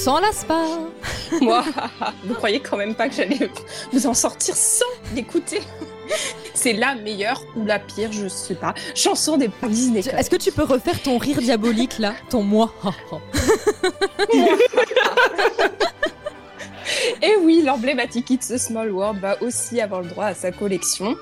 s'en 0.00 0.18
lasse 0.18 0.44
pas. 0.44 0.66
Moi, 1.42 1.62
vous 2.24 2.34
croyez 2.34 2.60
quand 2.60 2.76
même 2.78 2.94
pas 2.94 3.08
que 3.08 3.14
j'allais 3.14 3.50
vous 3.92 4.06
en 4.06 4.14
sortir 4.14 4.56
sans 4.56 4.86
l'écouter 5.14 5.60
C'est 6.54 6.72
la 6.72 6.94
meilleure 6.94 7.42
ou 7.54 7.66
la 7.66 7.78
pire, 7.78 8.10
je 8.10 8.26
sais 8.28 8.54
pas. 8.54 8.72
Chanson 8.94 9.36
des 9.36 9.50
Disney. 9.68 10.00
Est-ce 10.00 10.30
que 10.30 10.36
tu 10.36 10.52
peux 10.52 10.64
refaire 10.64 11.00
ton 11.02 11.18
rire 11.18 11.38
diabolique 11.38 11.98
là? 11.98 12.14
Ton 12.30 12.42
moi 12.42 12.72
Et 17.22 17.36
oui, 17.42 17.62
l'emblématique 17.64 18.30
It's 18.30 18.50
a 18.50 18.58
Small 18.58 18.90
World 18.90 19.20
va 19.20 19.42
aussi 19.42 19.80
avoir 19.80 20.02
le 20.02 20.08
droit 20.08 20.26
à 20.26 20.34
sa 20.34 20.50
collection. 20.52 21.16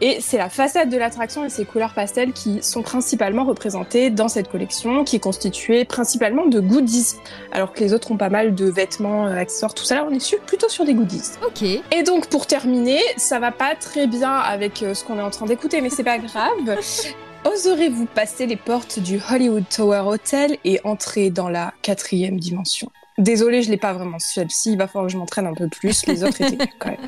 Et 0.00 0.18
c'est 0.20 0.38
la 0.38 0.48
façade 0.48 0.90
de 0.90 0.96
l'attraction 0.96 1.44
et 1.44 1.48
ses 1.48 1.64
couleurs 1.64 1.94
pastel 1.94 2.32
qui 2.32 2.62
sont 2.62 2.82
principalement 2.82 3.44
représentées 3.44 4.10
dans 4.10 4.28
cette 4.28 4.48
collection, 4.48 5.04
qui 5.04 5.16
est 5.16 5.20
constituée 5.20 5.84
principalement 5.84 6.46
de 6.46 6.60
goodies. 6.60 7.14
Alors 7.52 7.72
que 7.72 7.80
les 7.80 7.92
autres 7.94 8.10
ont 8.12 8.16
pas 8.16 8.28
mal 8.30 8.54
de 8.54 8.66
vêtements, 8.66 9.26
euh, 9.26 9.36
accessoires, 9.36 9.74
tout 9.74 9.84
ça. 9.84 9.96
Là, 9.96 10.06
on 10.08 10.14
est 10.14 10.20
sur- 10.20 10.40
plutôt 10.40 10.68
sur 10.68 10.84
des 10.84 10.94
goodies. 10.94 11.22
Ok. 11.46 11.62
Et 11.62 12.02
donc, 12.04 12.28
pour 12.28 12.46
terminer, 12.46 13.00
ça 13.16 13.38
va 13.38 13.50
pas 13.52 13.74
très 13.74 14.06
bien 14.06 14.32
avec 14.32 14.82
euh, 14.82 14.94
ce 14.94 15.04
qu'on 15.04 15.18
est 15.18 15.22
en 15.22 15.30
train 15.30 15.46
d'écouter, 15.46 15.80
mais 15.80 15.90
c'est 15.90 16.04
pas 16.04 16.18
grave. 16.18 16.78
Oserez-vous 17.44 18.06
passer 18.06 18.46
les 18.46 18.56
portes 18.56 18.98
du 18.98 19.20
Hollywood 19.30 19.64
Tower 19.74 20.02
Hotel 20.06 20.58
et 20.64 20.80
entrer 20.84 21.30
dans 21.30 21.48
la 21.48 21.72
quatrième 21.82 22.38
dimension? 22.38 22.90
Désolée, 23.18 23.62
je 23.62 23.70
l'ai 23.70 23.76
pas 23.76 23.92
vraiment 23.92 24.18
celle-ci. 24.18 24.72
Il 24.72 24.78
va 24.78 24.86
falloir 24.86 25.06
que 25.06 25.12
je 25.12 25.18
m'entraîne 25.18 25.46
un 25.46 25.54
peu 25.54 25.68
plus. 25.68 26.06
Les 26.06 26.24
autres 26.24 26.40
étaient 26.40 26.66
quand 26.78 26.90
même. 26.90 26.98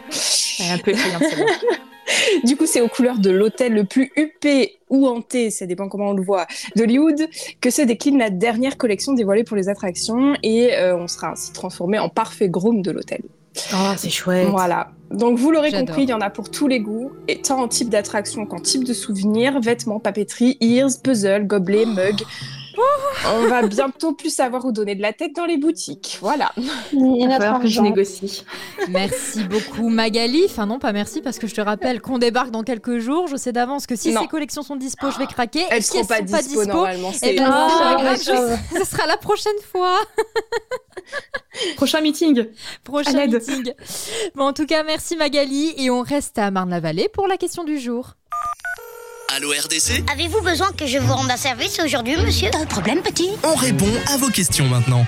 un 0.71 0.79
peu. 0.79 0.93
Du 2.45 2.57
coup, 2.57 2.67
c'est 2.67 2.81
aux 2.81 2.89
couleurs 2.89 3.19
de 3.19 3.31
l'hôtel 3.31 3.73
le 3.73 3.85
plus 3.85 4.11
huppé 4.17 4.79
ou 4.89 5.07
hanté, 5.07 5.51
ça 5.51 5.67
dépend 5.67 5.89
comment 5.89 6.11
on 6.11 6.13
le 6.13 6.23
voit, 6.23 6.47
d'Hollywood, 6.75 7.29
que 7.61 7.71
se 7.71 7.83
décline 7.83 8.19
la 8.19 8.31
dernière 8.31 8.77
collection 8.77 9.13
dévoilée 9.13 9.45
pour 9.45 9.57
les 9.57 9.69
attractions 9.69 10.35
et 10.43 10.75
euh, 10.75 10.97
on 10.97 11.07
sera 11.07 11.31
ainsi 11.31 11.53
transformé 11.53 11.99
en 11.99 12.09
parfait 12.09 12.49
groom 12.49 12.83
de 12.83 12.91
l'hôtel. 12.91 13.23
Oh, 13.73 13.93
c'est 13.97 14.11
chouette. 14.11 14.49
Voilà. 14.49 14.91
Donc 15.11 15.39
vous 15.39 15.51
l'aurez 15.51 15.73
compris, 15.73 16.03
il 16.03 16.09
y 16.09 16.13
en 16.13 16.21
a 16.21 16.31
pour 16.31 16.51
tous 16.51 16.69
les 16.69 16.81
goûts, 16.81 17.13
et 17.27 17.41
tant 17.41 17.61
en 17.61 17.69
type 17.69 17.89
d'attraction 17.89 18.47
qu'en 18.47 18.61
type 18.61 18.85
de 18.85 18.93
souvenir, 18.93 19.61
vêtements, 19.61 19.99
papeterie, 19.99 20.57
ears, 20.61 20.91
puzzle, 21.03 21.47
gobelets, 21.47 21.87
mugs. 21.87 22.23
On 23.35 23.47
va 23.49 23.63
bientôt 23.63 24.13
plus 24.13 24.35
savoir 24.35 24.65
où 24.65 24.73
donner 24.73 24.95
de 24.95 25.03
la 25.03 25.13
tête 25.13 25.35
dans 25.35 25.45
les 25.47 25.57
boutiques. 25.57 26.19
Voilà. 26.21 26.53
Il 26.93 27.27
va 27.29 27.39
falloir 27.39 27.61
que 27.61 27.69
je 27.69 27.81
négocie. 27.81 28.45
Merci 28.89 29.45
beaucoup 29.45 29.89
Magali. 29.89 30.43
Enfin 30.47 30.67
non, 30.67 30.79
pas 30.79 30.93
merci 30.93 31.21
parce 31.21 31.39
que 31.39 31.47
je 31.47 31.55
te 31.55 31.61
rappelle 31.61 32.01
qu'on 32.01 32.19
débarque 32.19 32.51
dans 32.51 32.63
quelques 32.63 32.99
jours. 32.99 33.27
Je 33.29 33.37
sais 33.37 33.53
d'avance 33.53 33.87
que 33.87 33.97
si 33.97 34.13
Non. 34.13 34.23
ces 34.23 34.29
collections 34.29 34.63
sont 34.63 34.77
dispo, 34.77 35.11
je 35.11 35.19
vais 35.19 35.27
craquer. 35.27 35.65
Elles 35.71 35.83
si 35.83 35.93
seront 35.93 36.07
pas 36.07 36.21
dispo, 36.23 36.65
normalement. 36.65 37.11
eh 37.13 37.17
c'est- 37.17 37.35
ben, 37.37 37.51
Ah, 37.53 37.95
pas 37.97 38.03
grave, 38.03 38.19
je- 38.73 38.79
ce 38.79 38.85
sera 38.85 39.07
la 39.07 39.17
prochaine 39.17 39.53
fois. 39.73 39.97
Prochain 41.77 42.01
meeting. 42.01 42.47
Prochain 42.85 43.27
meeting. 43.27 43.73
Bon, 44.35 44.45
en 44.45 44.53
tout 44.53 44.67
cas, 44.67 44.83
merci 44.85 45.17
Magali. 45.17 45.75
Et 45.77 45.91
on 45.91 46.03
reste 46.03 46.39
à 46.39 46.51
Marne-la-Vallée 46.51 47.09
pour 47.13 47.27
la 47.27 47.37
question 47.37 47.65
du 47.65 47.79
jour. 47.79 48.15
Allô 49.37 49.51
RDC 49.51 50.03
Avez-vous 50.13 50.41
besoin 50.43 50.73
que 50.73 50.87
je 50.87 50.99
vous 50.99 51.13
rende 51.15 51.31
un 51.31 51.37
service 51.37 51.79
aujourd'hui, 51.79 52.17
monsieur? 52.17 52.51
Pas 52.51 52.65
de 52.65 52.69
problème, 52.69 53.01
petit. 53.01 53.31
On 53.45 53.55
répond 53.55 53.87
à 54.13 54.17
vos 54.17 54.29
questions 54.29 54.67
maintenant. 54.67 55.07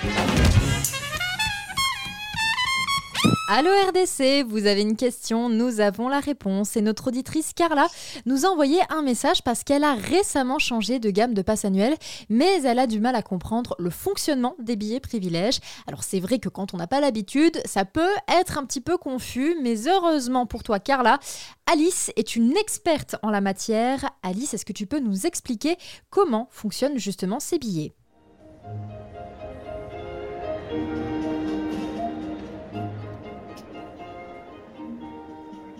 Allô 3.49 3.71
RDC, 3.89 4.45
vous 4.47 4.67
avez 4.67 4.83
une 4.83 4.95
question, 4.95 5.49
nous 5.49 5.81
avons 5.81 6.07
la 6.07 6.21
réponse. 6.21 6.77
Et 6.77 6.81
notre 6.81 7.09
auditrice 7.09 7.51
Carla 7.53 7.87
nous 8.25 8.45
a 8.45 8.49
envoyé 8.49 8.79
un 8.89 9.01
message 9.01 9.43
parce 9.43 9.65
qu'elle 9.65 9.83
a 9.83 9.95
récemment 9.95 10.59
changé 10.59 10.97
de 10.97 11.09
gamme 11.09 11.33
de 11.33 11.41
passe 11.41 11.65
annuel, 11.65 11.97
mais 12.29 12.61
elle 12.63 12.79
a 12.79 12.87
du 12.87 13.01
mal 13.01 13.15
à 13.15 13.21
comprendre 13.21 13.75
le 13.79 13.89
fonctionnement 13.89 14.55
des 14.59 14.77
billets 14.77 15.01
privilèges. 15.01 15.59
Alors 15.87 16.05
c'est 16.05 16.21
vrai 16.21 16.39
que 16.39 16.47
quand 16.47 16.73
on 16.73 16.77
n'a 16.77 16.87
pas 16.87 17.01
l'habitude, 17.01 17.61
ça 17.65 17.83
peut 17.83 18.13
être 18.29 18.57
un 18.57 18.65
petit 18.65 18.81
peu 18.81 18.97
confus, 18.97 19.57
mais 19.61 19.89
heureusement 19.89 20.45
pour 20.45 20.63
toi 20.63 20.79
Carla, 20.79 21.19
Alice 21.69 22.13
est 22.15 22.37
une 22.37 22.55
experte 22.55 23.17
en 23.23 23.29
la 23.29 23.41
matière. 23.41 24.09
Alice, 24.23 24.53
est-ce 24.53 24.65
que 24.65 24.71
tu 24.71 24.87
peux 24.87 24.99
nous 24.99 25.25
expliquer 25.25 25.75
comment 26.09 26.47
fonctionnent 26.49 26.97
justement 26.97 27.41
ces 27.41 27.59
billets? 27.59 27.93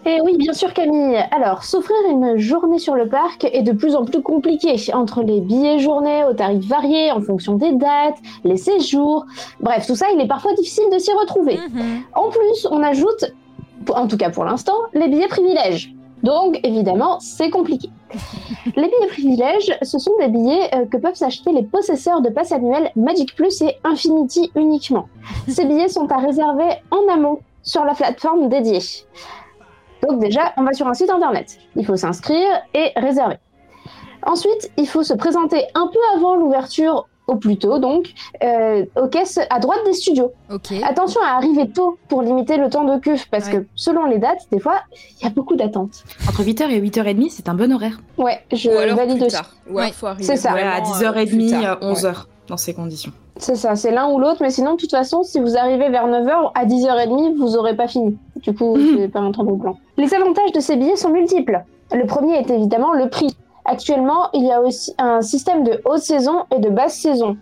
Et 0.05 0.19
oui, 0.21 0.35
bien 0.37 0.53
sûr 0.53 0.73
Camille. 0.73 1.17
Alors, 1.31 1.63
s'offrir 1.63 1.95
une 2.09 2.37
journée 2.37 2.79
sur 2.79 2.95
le 2.95 3.07
parc 3.07 3.45
est 3.45 3.61
de 3.61 3.71
plus 3.71 3.95
en 3.95 4.03
plus 4.03 4.21
compliqué 4.21 4.75
entre 4.93 5.23
les 5.23 5.39
billets 5.39 5.79
journées 5.79 6.25
aux 6.25 6.33
tarifs 6.33 6.67
variés 6.67 7.11
en 7.11 7.21
fonction 7.21 7.55
des 7.55 7.71
dates, 7.71 8.17
les 8.43 8.57
séjours. 8.57 9.25
Bref, 9.61 9.87
tout 9.87 9.95
ça, 9.95 10.07
il 10.13 10.19
est 10.19 10.27
parfois 10.27 10.53
difficile 10.53 10.85
de 10.91 10.97
s'y 10.97 11.11
retrouver. 11.13 11.57
Mhm. 11.57 12.01
En 12.15 12.29
plus, 12.29 12.67
on 12.69 12.83
ajoute, 12.83 13.33
en 13.93 14.07
tout 14.07 14.17
cas 14.17 14.29
pour 14.29 14.43
l'instant, 14.43 14.75
les 14.93 15.07
billets 15.07 15.27
privilèges. 15.27 15.93
Donc, 16.21 16.59
évidemment, 16.63 17.19
c'est 17.19 17.49
compliqué. 17.49 17.89
les 18.75 18.87
billets 18.87 19.07
privilèges, 19.09 19.77
ce 19.81 19.99
sont 19.99 20.13
des 20.19 20.27
billets 20.27 20.73
euh, 20.73 20.85
que 20.85 20.97
peuvent 20.97 21.15
s'acheter 21.15 21.51
les 21.51 21.63
possesseurs 21.63 22.21
de 22.21 22.29
passes 22.29 22.51
annuelles 22.51 22.91
Magic 22.95 23.35
Plus 23.35 23.61
et 23.61 23.77
Infinity 23.83 24.51
uniquement. 24.55 25.07
Ces 25.47 25.65
billets 25.65 25.89
sont 25.89 26.09
à 26.11 26.17
réserver 26.17 26.69
en 26.91 27.13
amont 27.13 27.39
sur 27.61 27.85
la 27.85 27.93
plateforme 27.93 28.49
dédiée. 28.49 28.79
Donc 30.07 30.19
déjà, 30.19 30.53
on 30.57 30.63
va 30.63 30.73
sur 30.73 30.87
un 30.87 30.93
site 30.93 31.09
internet. 31.09 31.57
Il 31.75 31.85
faut 31.85 31.95
s'inscrire 31.95 32.49
et 32.73 32.91
réserver. 32.95 33.37
Ensuite, 34.25 34.71
il 34.77 34.87
faut 34.87 35.03
se 35.03 35.13
présenter 35.13 35.63
un 35.75 35.87
peu 35.87 35.99
avant 36.15 36.35
l'ouverture, 36.35 37.07
au 37.27 37.35
plus 37.35 37.57
tôt 37.57 37.79
donc, 37.79 38.13
euh, 38.43 38.85
aux 39.01 39.07
caisses 39.07 39.39
à 39.49 39.59
droite 39.59 39.79
des 39.85 39.93
studios. 39.93 40.31
Attention 40.83 41.21
à 41.21 41.35
arriver 41.37 41.69
tôt 41.69 41.97
pour 42.09 42.21
limiter 42.21 42.57
le 42.57 42.69
temps 42.69 42.83
de 42.83 42.99
queue, 42.99 43.15
parce 43.31 43.47
Ouais. 43.47 43.51
que 43.61 43.65
selon 43.75 44.05
les 44.05 44.17
dates, 44.19 44.41
des 44.51 44.59
fois, 44.59 44.81
il 45.19 45.23
y 45.23 45.27
a 45.27 45.29
beaucoup 45.29 45.55
d'attentes. 45.55 46.03
Entre 46.27 46.43
8h 46.43 46.69
et 46.69 46.79
8h30, 46.81 47.29
c'est 47.31 47.47
un 47.49 47.53
bon 47.53 47.71
horaire. 47.73 47.99
Ouais, 48.17 48.43
je 48.51 48.69
Ou 48.69 48.77
alors 48.77 48.97
valide 48.97 49.17
plus 49.17 49.25
aussi. 49.27 49.35
tard. 49.35 49.51
Ouais. 49.69 49.91
faut 49.91 50.07
arriver 50.07 50.23
C'est 50.25 50.35
ça. 50.37 50.53
Ouais, 50.53 50.61
à 50.63 50.81
vraiment, 50.81 50.95
euh, 50.95 50.99
10h30, 51.23 51.27
plus 51.29 51.49
tard. 51.61 51.77
11h, 51.81 52.25
dans 52.47 52.57
ces 52.57 52.73
conditions. 52.73 53.11
C'est 53.37 53.55
ça, 53.55 53.75
c'est 53.75 53.91
l'un 53.91 54.09
ou 54.11 54.19
l'autre, 54.19 54.37
mais 54.41 54.51
sinon, 54.51 54.73
de 54.73 54.77
toute 54.77 54.91
façon, 54.91 55.23
si 55.23 55.39
vous 55.39 55.57
arrivez 55.57 55.89
vers 55.89 56.07
9h, 56.07 56.51
à 56.53 56.65
10h30, 56.65 57.35
vous 57.37 57.57
aurez 57.57 57.75
pas 57.75 57.87
fini. 57.87 58.17
Du 58.37 58.53
coup, 58.53 58.77
c'est 58.97 59.07
pas 59.07 59.19
un 59.19 59.31
très 59.31 59.43
bon 59.43 59.57
plan. 59.57 59.77
Les 59.97 60.13
avantages 60.13 60.51
de 60.51 60.59
ces 60.59 60.75
billets 60.75 60.95
sont 60.95 61.09
multiples. 61.09 61.63
Le 61.93 62.05
premier 62.05 62.35
est 62.37 62.49
évidemment 62.49 62.93
le 62.93 63.09
prix. 63.09 63.35
Actuellement, 63.65 64.29
il 64.33 64.43
y 64.43 64.51
a 64.51 64.61
aussi 64.61 64.93
un 64.97 65.21
système 65.21 65.63
de 65.63 65.81
haute 65.85 65.99
saison 65.99 66.43
et 66.55 66.59
de 66.59 66.69
basse 66.69 66.95
saison. 66.99 67.37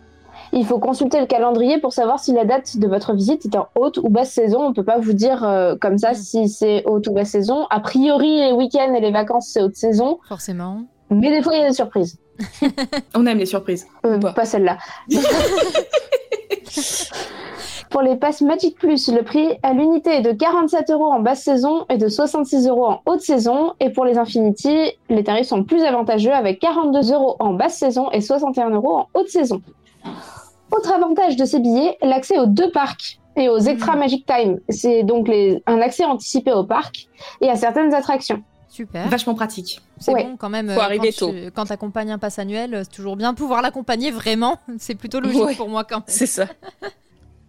Il 0.54 0.65
faut 0.65 0.80
consulter 0.80 1.19
le 1.19 1.25
calendrier 1.27 1.80
pour 1.80 1.93
savoir 1.93 2.19
si 2.19 2.34
la 2.34 2.43
date 2.45 2.77
de 2.77 2.88
votre 2.88 3.13
visite 3.13 3.45
est 3.45 3.56
en 3.58 3.67
haute 3.75 3.97
ou 3.97 4.10
basse 4.10 4.32
saison. 4.32 4.62
On 4.65 4.73
peut 4.73 4.84
pas 4.84 4.97
vous 4.99 5.13
dire 5.13 5.43
euh, 5.45 5.75
comme 5.80 5.97
ça 5.97 6.10
Mhm. 6.10 6.15
si 6.15 6.49
c'est 6.49 6.84
haute 6.86 7.08
ou 7.08 7.12
basse 7.13 7.30
saison. 7.30 7.67
A 7.69 7.80
priori, 7.80 8.38
les 8.38 8.51
week-ends 8.51 8.93
et 8.93 8.99
les 8.99 9.12
vacances, 9.12 9.47
c'est 9.54 9.62
haute 9.62 9.75
saison. 9.75 10.19
Forcément. 10.27 10.82
Mais 11.12 11.30
des 11.30 11.41
fois, 11.43 11.54
il 11.56 11.62
y 11.62 11.63
a 11.63 11.67
des 11.69 11.74
surprises. 11.76 12.17
On 13.15 13.26
aime 13.26 13.38
les 13.38 13.45
surprises. 13.45 13.86
Euh. 14.06 14.17
Pas 14.19 14.45
celle-là. 14.45 14.78
Pour 17.89 18.02
les 18.02 18.15
passes 18.15 18.39
Magic 18.41 18.78
Plus, 18.78 19.10
le 19.10 19.21
prix 19.21 19.50
à 19.63 19.74
l'unité 19.74 20.12
est 20.12 20.21
de 20.21 20.32
47 20.32 20.89
euros 20.91 21.12
en 21.12 21.19
basse 21.19 21.43
saison 21.43 21.86
et 21.89 21.97
de 21.97 22.08
66 22.08 22.67
euros 22.69 22.86
en 22.86 23.02
haute 23.06 23.19
saison. 23.19 23.74
Et 23.82 23.89
pour 23.89 24.06
les 24.06 24.17
Infinity, 24.17 24.93
les 25.10 25.24
tarifs 25.26 25.47
sont 25.47 25.65
plus 25.65 25.84
avantageux 25.84 26.32
avec 26.32 26.60
42 26.60 27.12
euros 27.13 27.36
en 27.39 27.54
basse 27.54 27.78
saison 27.78 28.10
et 28.12 28.21
61 28.21 28.69
euros 28.69 28.95
en 28.95 29.08
haute 29.13 29.28
saison. 29.28 29.62
Autre 30.71 30.93
avantage 30.93 31.36
de 31.36 31.43
ces 31.43 31.60
billets, 31.60 31.97
l'accès 32.02 32.39
aux 32.39 32.45
deux 32.45 32.71
parcs 32.71 33.19
et 33.36 33.50
aux 33.50 33.58
Extra 33.60 33.97
Magic 33.97 34.26
Time. 34.26 34.60
C'est 34.69 35.04
donc 35.04 35.28
les- 35.28 35.62
un 35.67 35.82
accès 35.82 36.06
anticipé 36.06 36.54
au 36.54 36.63
parc 36.63 37.08
et 37.41 37.50
à 37.50 37.58
certaines 37.58 37.93
attractions. 37.93 38.41
Super. 38.72 39.08
Vachement 39.10 39.36
pratique. 39.36 39.82
C'est 40.00 40.14
Ouais. 40.14 40.24
bon 40.24 40.38
quand 40.38 40.50
même. 40.50 40.70
Faut 40.70 40.80
euh, 40.80 40.84
arriver 40.84 41.12
quand 41.12 41.28
tôt. 41.28 41.32
tu- 41.34 41.52
quand 41.52 41.66
t'accompagnes 41.66 42.12
un 42.14 42.18
pass 42.18 42.40
annuel, 42.40 42.74
euh, 42.74 42.82
c'est 42.84 42.96
toujours 42.96 43.18
bien 43.18 43.34
pouvoir 43.34 43.62
l'accompagner 43.62 44.12
vraiment. 44.12 44.56
C'est 44.80 44.96
plutôt 44.96 45.20
logique 45.20 45.44
Ouais. 45.44 45.56
pour 45.56 45.68
moi 45.68 45.84
quand 45.84 45.98
même. 45.98 46.04
C'est 46.08 46.26
ça. 46.26 46.46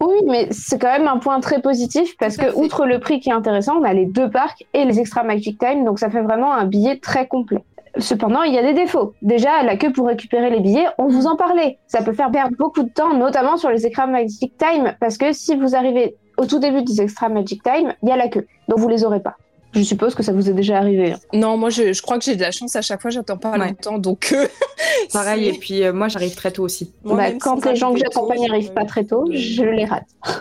Oui, 0.04 0.16
mais 0.26 0.48
c'est 0.50 0.80
quand 0.80 0.90
même 0.90 1.06
un 1.06 1.18
point 1.18 1.38
très 1.38 1.62
positif 1.62 2.16
parce 2.18 2.36
que, 2.36 2.52
outre 2.56 2.86
le 2.86 2.98
prix 2.98 3.20
qui 3.20 3.28
est 3.28 3.32
intéressant, 3.32 3.76
on 3.78 3.84
a 3.84 3.92
les 3.92 4.04
deux 4.04 4.28
parcs 4.28 4.64
et 4.74 4.84
les 4.84 4.98
Extra 4.98 5.22
Magic 5.22 5.60
Time, 5.60 5.84
donc 5.84 6.00
ça 6.00 6.10
fait 6.10 6.22
vraiment 6.22 6.52
un 6.52 6.64
billet 6.64 6.98
très 6.98 7.28
complet. 7.28 7.62
Cependant, 7.98 8.42
il 8.42 8.52
y 8.52 8.58
a 8.58 8.62
des 8.62 8.72
défauts. 8.72 9.14
Déjà, 9.22 9.62
la 9.62 9.76
queue 9.76 9.92
pour 9.92 10.08
récupérer 10.08 10.50
les 10.50 10.58
billets, 10.58 10.88
on 10.98 11.06
vous 11.06 11.26
en 11.28 11.36
parlait. 11.36 11.78
Ça 11.86 12.02
peut 12.02 12.14
faire 12.14 12.32
perdre 12.32 12.56
beaucoup 12.58 12.82
de 12.82 12.88
temps, 12.88 13.14
notamment 13.16 13.56
sur 13.56 13.70
les 13.70 13.86
Extra 13.86 14.08
Magic 14.08 14.52
Time, 14.58 14.96
parce 14.98 15.18
que 15.18 15.32
si 15.32 15.54
vous 15.54 15.76
arrivez 15.76 16.16
au 16.36 16.46
tout 16.46 16.58
début 16.58 16.82
des 16.82 17.00
Extra 17.00 17.28
Magic 17.28 17.62
Time, 17.62 17.94
il 18.02 18.08
y 18.08 18.12
a 18.12 18.16
la 18.16 18.26
queue, 18.26 18.48
donc 18.66 18.80
vous 18.80 18.88
les 18.88 19.04
aurez 19.04 19.20
pas. 19.20 19.36
Je 19.74 19.82
suppose 19.82 20.14
que 20.14 20.22
ça 20.22 20.32
vous 20.32 20.50
est 20.50 20.52
déjà 20.52 20.76
arrivé. 20.78 21.12
hein. 21.12 21.18
Non, 21.32 21.56
moi 21.56 21.70
je, 21.70 21.92
je 21.94 22.02
crois 22.02 22.18
que 22.18 22.24
j'ai 22.24 22.36
de 22.36 22.42
la 22.42 22.50
chance 22.50 22.76
à 22.76 22.82
chaque 22.82 23.00
fois, 23.00 23.10
j'attends 23.10 23.38
pas 23.38 23.52
Ouais. 23.52 23.68
longtemps, 23.68 23.98
donc 23.98 24.32
euh, 24.36 24.46
Pareil, 25.12 25.48
et 25.48 25.52
puis 25.54 25.82
euh, 25.82 25.92
moi 25.92 26.08
j'arrive 26.08 26.34
très 26.34 26.50
tôt 26.52 26.62
aussi. 26.64 26.92
moi, 27.04 27.16
Bah, 27.16 27.32
quand 27.40 27.64
les 27.64 27.76
gens 27.76 27.92
que 27.94 27.98
j'accompagne 27.98 28.46
n'arrivent 28.46 28.72
pas 28.74 28.84
très 28.84 29.04
tôt, 29.04 29.24
je 29.30 29.62
les 29.64 29.84
rate. 29.84 30.06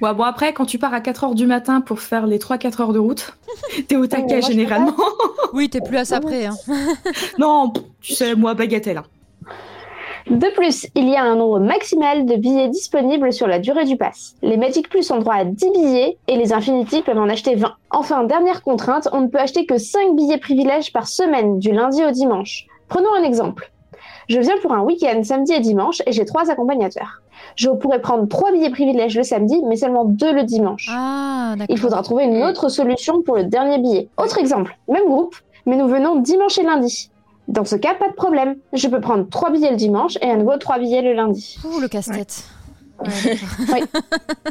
Ouais, 0.00 0.14
bon 0.14 0.22
après, 0.22 0.52
quand 0.52 0.64
tu 0.66 0.78
pars 0.78 0.94
à 0.94 1.00
4h 1.00 1.34
du 1.34 1.46
matin 1.46 1.80
pour 1.80 1.98
faire 2.00 2.26
les 2.26 2.38
3-4 2.38 2.80
heures 2.82 2.92
de 2.92 3.00
route, 3.00 3.32
t'es 3.88 3.96
au 3.96 4.06
taquet 4.06 4.26
moi, 4.26 4.40
peux 4.40 4.46
généralement. 4.46 4.94
Oui, 5.52 5.68
t'es 5.68 5.80
plus 5.80 5.96
à 5.96 6.04
ça 6.04 6.20
près. 6.20 6.46
hein. 6.46 6.56
non, 7.38 7.72
tu 8.00 8.14
sais, 8.14 8.36
moi, 8.36 8.54
bagatelle. 8.54 8.98
hein. 8.98 9.04
De 10.30 10.54
plus, 10.54 10.86
il 10.94 11.08
y 11.08 11.16
a 11.16 11.22
un 11.22 11.36
nombre 11.36 11.58
maximal 11.58 12.26
de 12.26 12.36
billets 12.36 12.68
disponibles 12.68 13.32
sur 13.32 13.46
la 13.46 13.58
durée 13.58 13.86
du 13.86 13.96
pass. 13.96 14.34
Les 14.42 14.58
Magic 14.58 14.90
Plus 14.90 15.10
ont 15.10 15.20
droit 15.20 15.36
à 15.36 15.44
10 15.44 15.70
billets 15.70 16.18
et 16.28 16.36
les 16.36 16.52
Infinity 16.52 17.00
peuvent 17.00 17.16
en 17.16 17.30
acheter 17.30 17.54
20. 17.54 17.72
Enfin, 17.90 18.24
dernière 18.24 18.62
contrainte, 18.62 19.08
on 19.12 19.22
ne 19.22 19.28
peut 19.28 19.38
acheter 19.38 19.64
que 19.64 19.78
5 19.78 20.14
billets 20.14 20.36
privilèges 20.36 20.92
par 20.92 21.08
semaine, 21.08 21.58
du 21.58 21.72
lundi 21.72 22.04
au 22.04 22.10
dimanche. 22.10 22.66
Prenons 22.88 23.08
un 23.18 23.22
exemple. 23.22 23.72
Je 24.28 24.38
viens 24.38 24.58
pour 24.60 24.74
un 24.74 24.82
week-end 24.82 25.22
samedi 25.22 25.54
et 25.54 25.60
dimanche 25.60 26.02
et 26.06 26.12
j'ai 26.12 26.26
trois 26.26 26.50
accompagnateurs. 26.50 27.22
Je 27.56 27.70
pourrais 27.70 28.02
prendre 28.02 28.28
3 28.28 28.52
billets 28.52 28.70
privilèges 28.70 29.16
le 29.16 29.22
samedi, 29.22 29.62
mais 29.66 29.76
seulement 29.76 30.04
2 30.04 30.34
le 30.34 30.42
dimanche. 30.42 30.90
Ah, 30.92 31.54
d'accord. 31.56 31.74
Il 31.74 31.78
faudra 31.80 32.02
trouver 32.02 32.24
une 32.24 32.42
autre 32.42 32.68
solution 32.68 33.22
pour 33.22 33.36
le 33.36 33.44
dernier 33.44 33.78
billet. 33.78 34.10
Autre 34.18 34.36
exemple, 34.38 34.76
même 34.88 35.06
groupe, 35.06 35.36
mais 35.64 35.76
nous 35.76 35.88
venons 35.88 36.16
dimanche 36.16 36.58
et 36.58 36.64
lundi. 36.64 37.10
Dans 37.48 37.64
ce 37.64 37.76
cas, 37.76 37.94
pas 37.94 38.08
de 38.08 38.14
problème. 38.14 38.56
Je 38.74 38.88
peux 38.88 39.00
prendre 39.00 39.28
3 39.28 39.50
billets 39.50 39.70
le 39.70 39.76
dimanche 39.76 40.18
et 40.20 40.30
à 40.30 40.36
nouveau 40.36 40.56
3 40.56 40.78
billets 40.78 41.02
le 41.02 41.14
lundi. 41.14 41.58
Ouh, 41.64 41.80
le 41.80 41.88
casse-tête. 41.88 42.44
Ouais, 43.00 43.38
d'accord. 43.66 44.02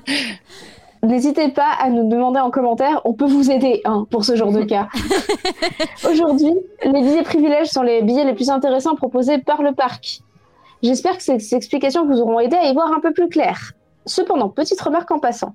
N'hésitez 1.03 1.49
pas 1.49 1.69
à 1.79 1.89
nous 1.89 2.10
demander 2.10 2.39
en 2.39 2.49
commentaire, 2.49 3.01
on 3.05 3.13
peut 3.13 3.27
vous 3.27 3.51
aider 3.51 3.81
hein, 3.86 4.07
pour 4.10 4.25
ce 4.25 4.36
genre 4.36 4.51
de 4.51 4.63
cas. 4.63 4.88
Aujourd'hui, 6.10 6.53
les 6.83 7.01
billets 7.01 7.21
privilèges 7.21 7.67
sont 7.67 7.83
les 7.83 8.01
billets 8.01 8.25
les 8.25 8.33
plus 8.33 8.49
intéressants 8.49 8.95
proposés 8.95 9.38
par 9.38 9.62
le 9.62 9.73
parc. 9.73 10.21
J'espère 10.81 11.17
que 11.17 11.23
ces, 11.23 11.38
ces 11.39 11.55
explications 11.55 12.05
vous 12.07 12.19
auront 12.19 12.39
aidé 12.39 12.55
à 12.55 12.67
y 12.67 12.73
voir 12.73 12.91
un 12.91 12.99
peu 12.99 13.13
plus 13.13 13.29
clair. 13.29 13.73
Cependant, 14.07 14.49
petite 14.49 14.81
remarque 14.81 15.12
en 15.12 15.19
passant, 15.19 15.53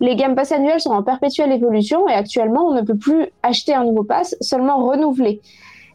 les 0.00 0.14
gammes 0.14 0.34
pass 0.34 0.52
annuelles 0.52 0.80
sont 0.80 0.90
en 0.90 1.02
perpétuelle 1.02 1.52
évolution 1.52 2.06
et 2.08 2.12
actuellement, 2.12 2.66
on 2.66 2.74
ne 2.74 2.82
peut 2.82 2.96
plus 2.96 3.28
acheter 3.42 3.74
un 3.74 3.84
nouveau 3.84 4.04
pass, 4.04 4.36
seulement 4.40 4.84
renouveler. 4.84 5.40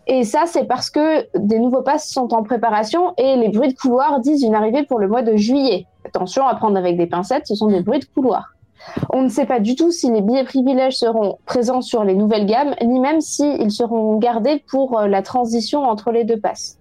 Et 0.10 0.24
ça, 0.24 0.44
c'est 0.46 0.64
parce 0.64 0.90
que 0.90 1.28
des 1.38 1.60
nouveaux 1.60 1.82
passes 1.82 2.10
sont 2.10 2.34
en 2.34 2.42
préparation 2.42 3.14
et 3.18 3.36
les 3.36 3.50
bruits 3.50 3.74
de 3.74 3.78
couloir 3.78 4.22
disent 4.22 4.42
une 4.42 4.56
arrivée 4.56 4.84
pour 4.84 5.00
le 5.00 5.08
mois 5.10 5.22
de 5.22 5.36
juillet. 5.36 5.86
Attention 6.06 6.48
à 6.48 6.56
prendre 6.56 6.78
avec 6.78 6.96
des 6.96 7.08
pincettes, 7.08 7.46
ce 7.46 7.56
sont 7.56 7.68
des 7.68 7.82
bruits 7.82 8.00
de 8.00 8.06
couloir. 8.06 8.54
On 9.12 9.22
ne 9.22 9.28
sait 9.28 9.46
pas 9.46 9.60
du 9.60 9.76
tout 9.76 9.92
si 9.92 10.10
les 10.10 10.22
billets 10.22 10.46
privilèges 10.46 10.98
seront 10.98 11.40
présents 11.46 11.82
sur 11.82 12.06
les 12.06 12.16
nouvelles 12.16 12.46
gammes, 12.46 12.74
ni 12.82 13.02
même 13.02 13.20
s'ils 13.20 13.72
seront 13.72 14.16
gardés 14.18 14.64
pour 14.70 14.98
euh, 14.98 15.08
la 15.08 15.22
transition 15.22 15.84
entre 15.84 16.12
les 16.12 16.24
deux 16.24 16.40
passes. 16.40 16.78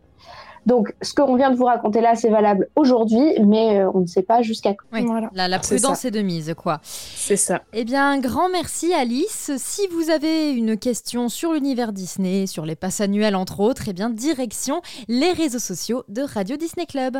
Donc, 0.66 0.94
ce 1.00 1.14
qu'on 1.14 1.36
vient 1.36 1.50
de 1.50 1.56
vous 1.56 1.64
raconter 1.64 2.00
là, 2.00 2.16
c'est 2.16 2.28
valable 2.28 2.68
aujourd'hui, 2.74 3.34
mais 3.44 3.78
euh, 3.78 3.90
on 3.94 4.00
ne 4.00 4.06
sait 4.06 4.22
pas 4.22 4.42
jusqu'à 4.42 4.74
quand. 4.74 4.86
Oui, 4.92 5.04
Voilà. 5.06 5.30
la, 5.32 5.58
prudence 5.58 6.04
est 6.04 6.10
de 6.10 6.20
mise, 6.20 6.54
quoi. 6.56 6.80
C'est 6.82 7.36
ça. 7.36 7.62
Eh 7.72 7.84
bien, 7.84 8.10
un 8.10 8.18
grand 8.18 8.48
merci 8.48 8.92
Alice. 8.92 9.52
Si 9.56 9.86
vous 9.88 10.10
avez 10.10 10.50
une 10.50 10.76
question 10.76 11.28
sur 11.28 11.52
l'univers 11.52 11.92
Disney, 11.92 12.46
sur 12.46 12.66
les 12.66 12.74
passes 12.74 13.00
annuelles 13.00 13.36
entre 13.36 13.60
autres, 13.60 13.84
eh 13.88 13.92
bien, 13.92 14.10
direction 14.10 14.82
les 15.08 15.32
réseaux 15.32 15.60
sociaux 15.60 16.04
de 16.08 16.22
Radio 16.22 16.56
Disney 16.56 16.86
Club. 16.86 17.16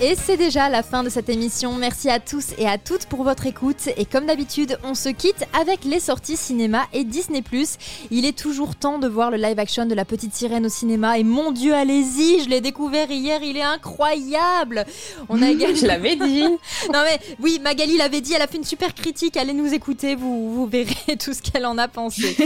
Et 0.00 0.16
c'est 0.16 0.36
déjà 0.36 0.68
la 0.68 0.82
fin 0.82 1.04
de 1.04 1.08
cette 1.08 1.28
émission. 1.28 1.72
Merci 1.74 2.10
à 2.10 2.18
tous 2.18 2.48
et 2.58 2.66
à 2.66 2.78
toutes 2.78 3.06
pour 3.06 3.22
votre 3.22 3.46
écoute. 3.46 3.88
Et 3.96 4.04
comme 4.04 4.26
d'habitude, 4.26 4.76
on 4.82 4.94
se 4.94 5.08
quitte 5.08 5.44
avec 5.58 5.84
les 5.84 6.00
sorties 6.00 6.36
cinéma 6.36 6.82
et 6.92 7.04
Disney+. 7.04 7.44
Il 8.10 8.24
est 8.24 8.36
toujours 8.36 8.74
temps 8.74 8.98
de 8.98 9.06
voir 9.06 9.30
le 9.30 9.36
live 9.36 9.58
action 9.58 9.86
de 9.86 9.94
La 9.94 10.04
Petite 10.04 10.34
Sirène 10.34 10.66
au 10.66 10.68
cinéma. 10.68 11.18
Et 11.18 11.22
mon 11.22 11.52
Dieu, 11.52 11.72
allez-y, 11.74 12.42
je 12.42 12.48
l'ai 12.48 12.60
découvert 12.60 13.08
hier, 13.08 13.40
il 13.42 13.56
est 13.56 13.62
incroyable. 13.62 14.84
On 15.28 15.40
a 15.40 15.50
également... 15.50 15.76
Je 15.76 15.86
l'avais 15.86 16.16
dit. 16.16 16.44
Non 16.92 17.00
mais 17.04 17.18
oui, 17.40 17.60
Magali 17.62 17.96
l'avait 17.96 18.20
dit, 18.20 18.34
elle 18.34 18.42
a 18.42 18.46
fait 18.46 18.58
une 18.58 18.64
super 18.64 18.94
critique, 18.94 19.36
allez 19.36 19.52
nous 19.52 19.72
écouter, 19.72 20.16
vous, 20.16 20.52
vous 20.52 20.66
verrez 20.66 21.16
tout 21.18 21.32
ce 21.32 21.40
qu'elle 21.40 21.64
en 21.66 21.78
a 21.78 21.88
pensé. 21.88 22.36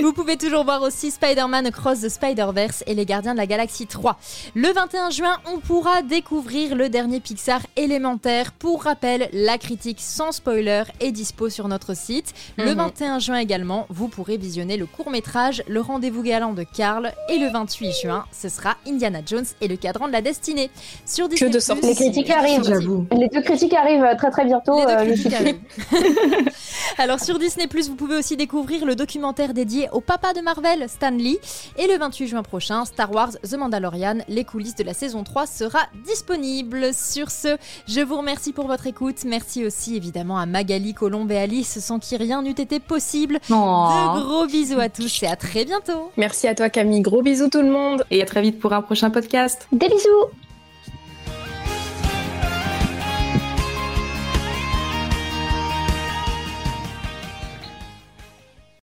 vous 0.00 0.12
pouvez 0.12 0.36
toujours 0.36 0.64
voir 0.64 0.82
aussi 0.82 1.10
Spider-Man 1.10 1.66
Across 1.66 2.00
the 2.00 2.08
Spider-Verse 2.08 2.84
et 2.86 2.94
les 2.94 3.04
Gardiens 3.04 3.32
de 3.32 3.38
la 3.38 3.46
Galaxie 3.46 3.86
3. 3.86 4.18
Le 4.54 4.72
21 4.72 5.10
juin, 5.10 5.36
on 5.52 5.58
pourra 5.58 6.02
découvrir 6.02 6.75
le 6.76 6.88
dernier 6.88 7.20
Pixar 7.20 7.60
élémentaire. 7.76 8.52
Pour 8.52 8.84
rappel, 8.84 9.28
la 9.32 9.58
critique 9.58 9.98
sans 10.00 10.32
spoiler 10.32 10.82
est 11.00 11.10
dispo 11.10 11.48
sur 11.48 11.68
notre 11.68 11.96
site. 11.96 12.34
Le 12.56 12.70
Mhm. 12.70 12.76
21 12.76 13.18
juin 13.18 13.38
également, 13.38 13.86
vous 13.88 14.08
pourrez 14.08 14.36
visionner 14.36 14.76
le 14.76 14.86
court-métrage 14.86 15.62
Le 15.68 15.80
rendez-vous 15.80 16.22
galant 16.22 16.52
de 16.52 16.62
Karl 16.64 17.12
et 17.28 17.38
le 17.38 17.50
28 17.50 17.92
juin, 18.02 18.24
ce 18.32 18.48
sera 18.48 18.76
Indiana 18.86 19.20
Jones 19.24 19.46
et 19.60 19.68
le 19.68 19.76
cadran 19.76 20.06
de 20.06 20.12
la 20.12 20.20
destinée. 20.20 20.70
Sur 21.04 21.28
Disney+, 21.28 21.50
de 21.50 21.58
sorties. 21.58 21.86
Les 21.86 21.94
critiques 21.94 22.30
arrivent. 22.30 22.64
J'avoue. 22.64 23.06
Les 23.12 23.28
deux 23.28 23.42
critiques 23.42 23.74
arrivent 23.74 24.04
euh, 24.04 24.14
très 24.16 24.30
très 24.30 24.44
bientôt. 24.44 24.78
Les 24.78 25.14
deux 25.14 25.26
euh, 25.26 25.56
je. 25.86 26.98
Alors 26.98 27.20
sur 27.20 27.38
Disney 27.38 27.66
vous 27.88 27.94
pouvez 27.94 28.16
aussi 28.16 28.36
découvrir 28.36 28.84
le 28.84 28.94
documentaire 28.96 29.54
dédié 29.54 29.88
au 29.92 30.00
papa 30.00 30.32
de 30.32 30.40
Marvel, 30.40 30.88
Stan 30.88 31.10
Lee. 31.10 31.38
Et 31.78 31.86
le 31.86 31.98
28 31.98 32.26
juin 32.28 32.42
prochain, 32.42 32.84
Star 32.84 33.12
Wars 33.12 33.32
The 33.42 33.54
Mandalorian, 33.54 34.18
les 34.28 34.44
coulisses 34.44 34.74
de 34.74 34.84
la 34.84 34.94
saison 34.94 35.22
3 35.24 35.46
sera 35.46 35.80
disponible. 36.06 36.65
Sur 36.92 37.30
ce, 37.30 37.56
je 37.86 38.00
vous 38.00 38.16
remercie 38.16 38.52
pour 38.52 38.66
votre 38.66 38.86
écoute. 38.86 39.24
Merci 39.24 39.64
aussi 39.64 39.96
évidemment 39.96 40.38
à 40.38 40.46
Magali, 40.46 40.94
Colombe 40.94 41.30
et 41.32 41.38
Alice, 41.38 41.78
sans 41.80 41.98
qui 41.98 42.16
rien 42.16 42.42
n'eût 42.42 42.50
été 42.50 42.80
possible. 42.80 43.38
Oh. 43.50 43.52
De 43.54 44.22
gros 44.22 44.46
bisous 44.46 44.80
à 44.80 44.88
tous 44.88 45.22
et 45.22 45.26
à 45.26 45.36
très 45.36 45.64
bientôt. 45.64 46.10
Merci 46.16 46.48
à 46.48 46.54
toi 46.54 46.68
Camille. 46.68 47.00
Gros 47.00 47.22
bisous 47.22 47.48
tout 47.48 47.62
le 47.62 47.70
monde. 47.70 48.04
Et 48.10 48.22
à 48.22 48.26
très 48.26 48.42
vite 48.42 48.58
pour 48.58 48.72
un 48.72 48.82
prochain 48.82 49.10
podcast. 49.10 49.66
Des 49.72 49.88
bisous 49.88 50.45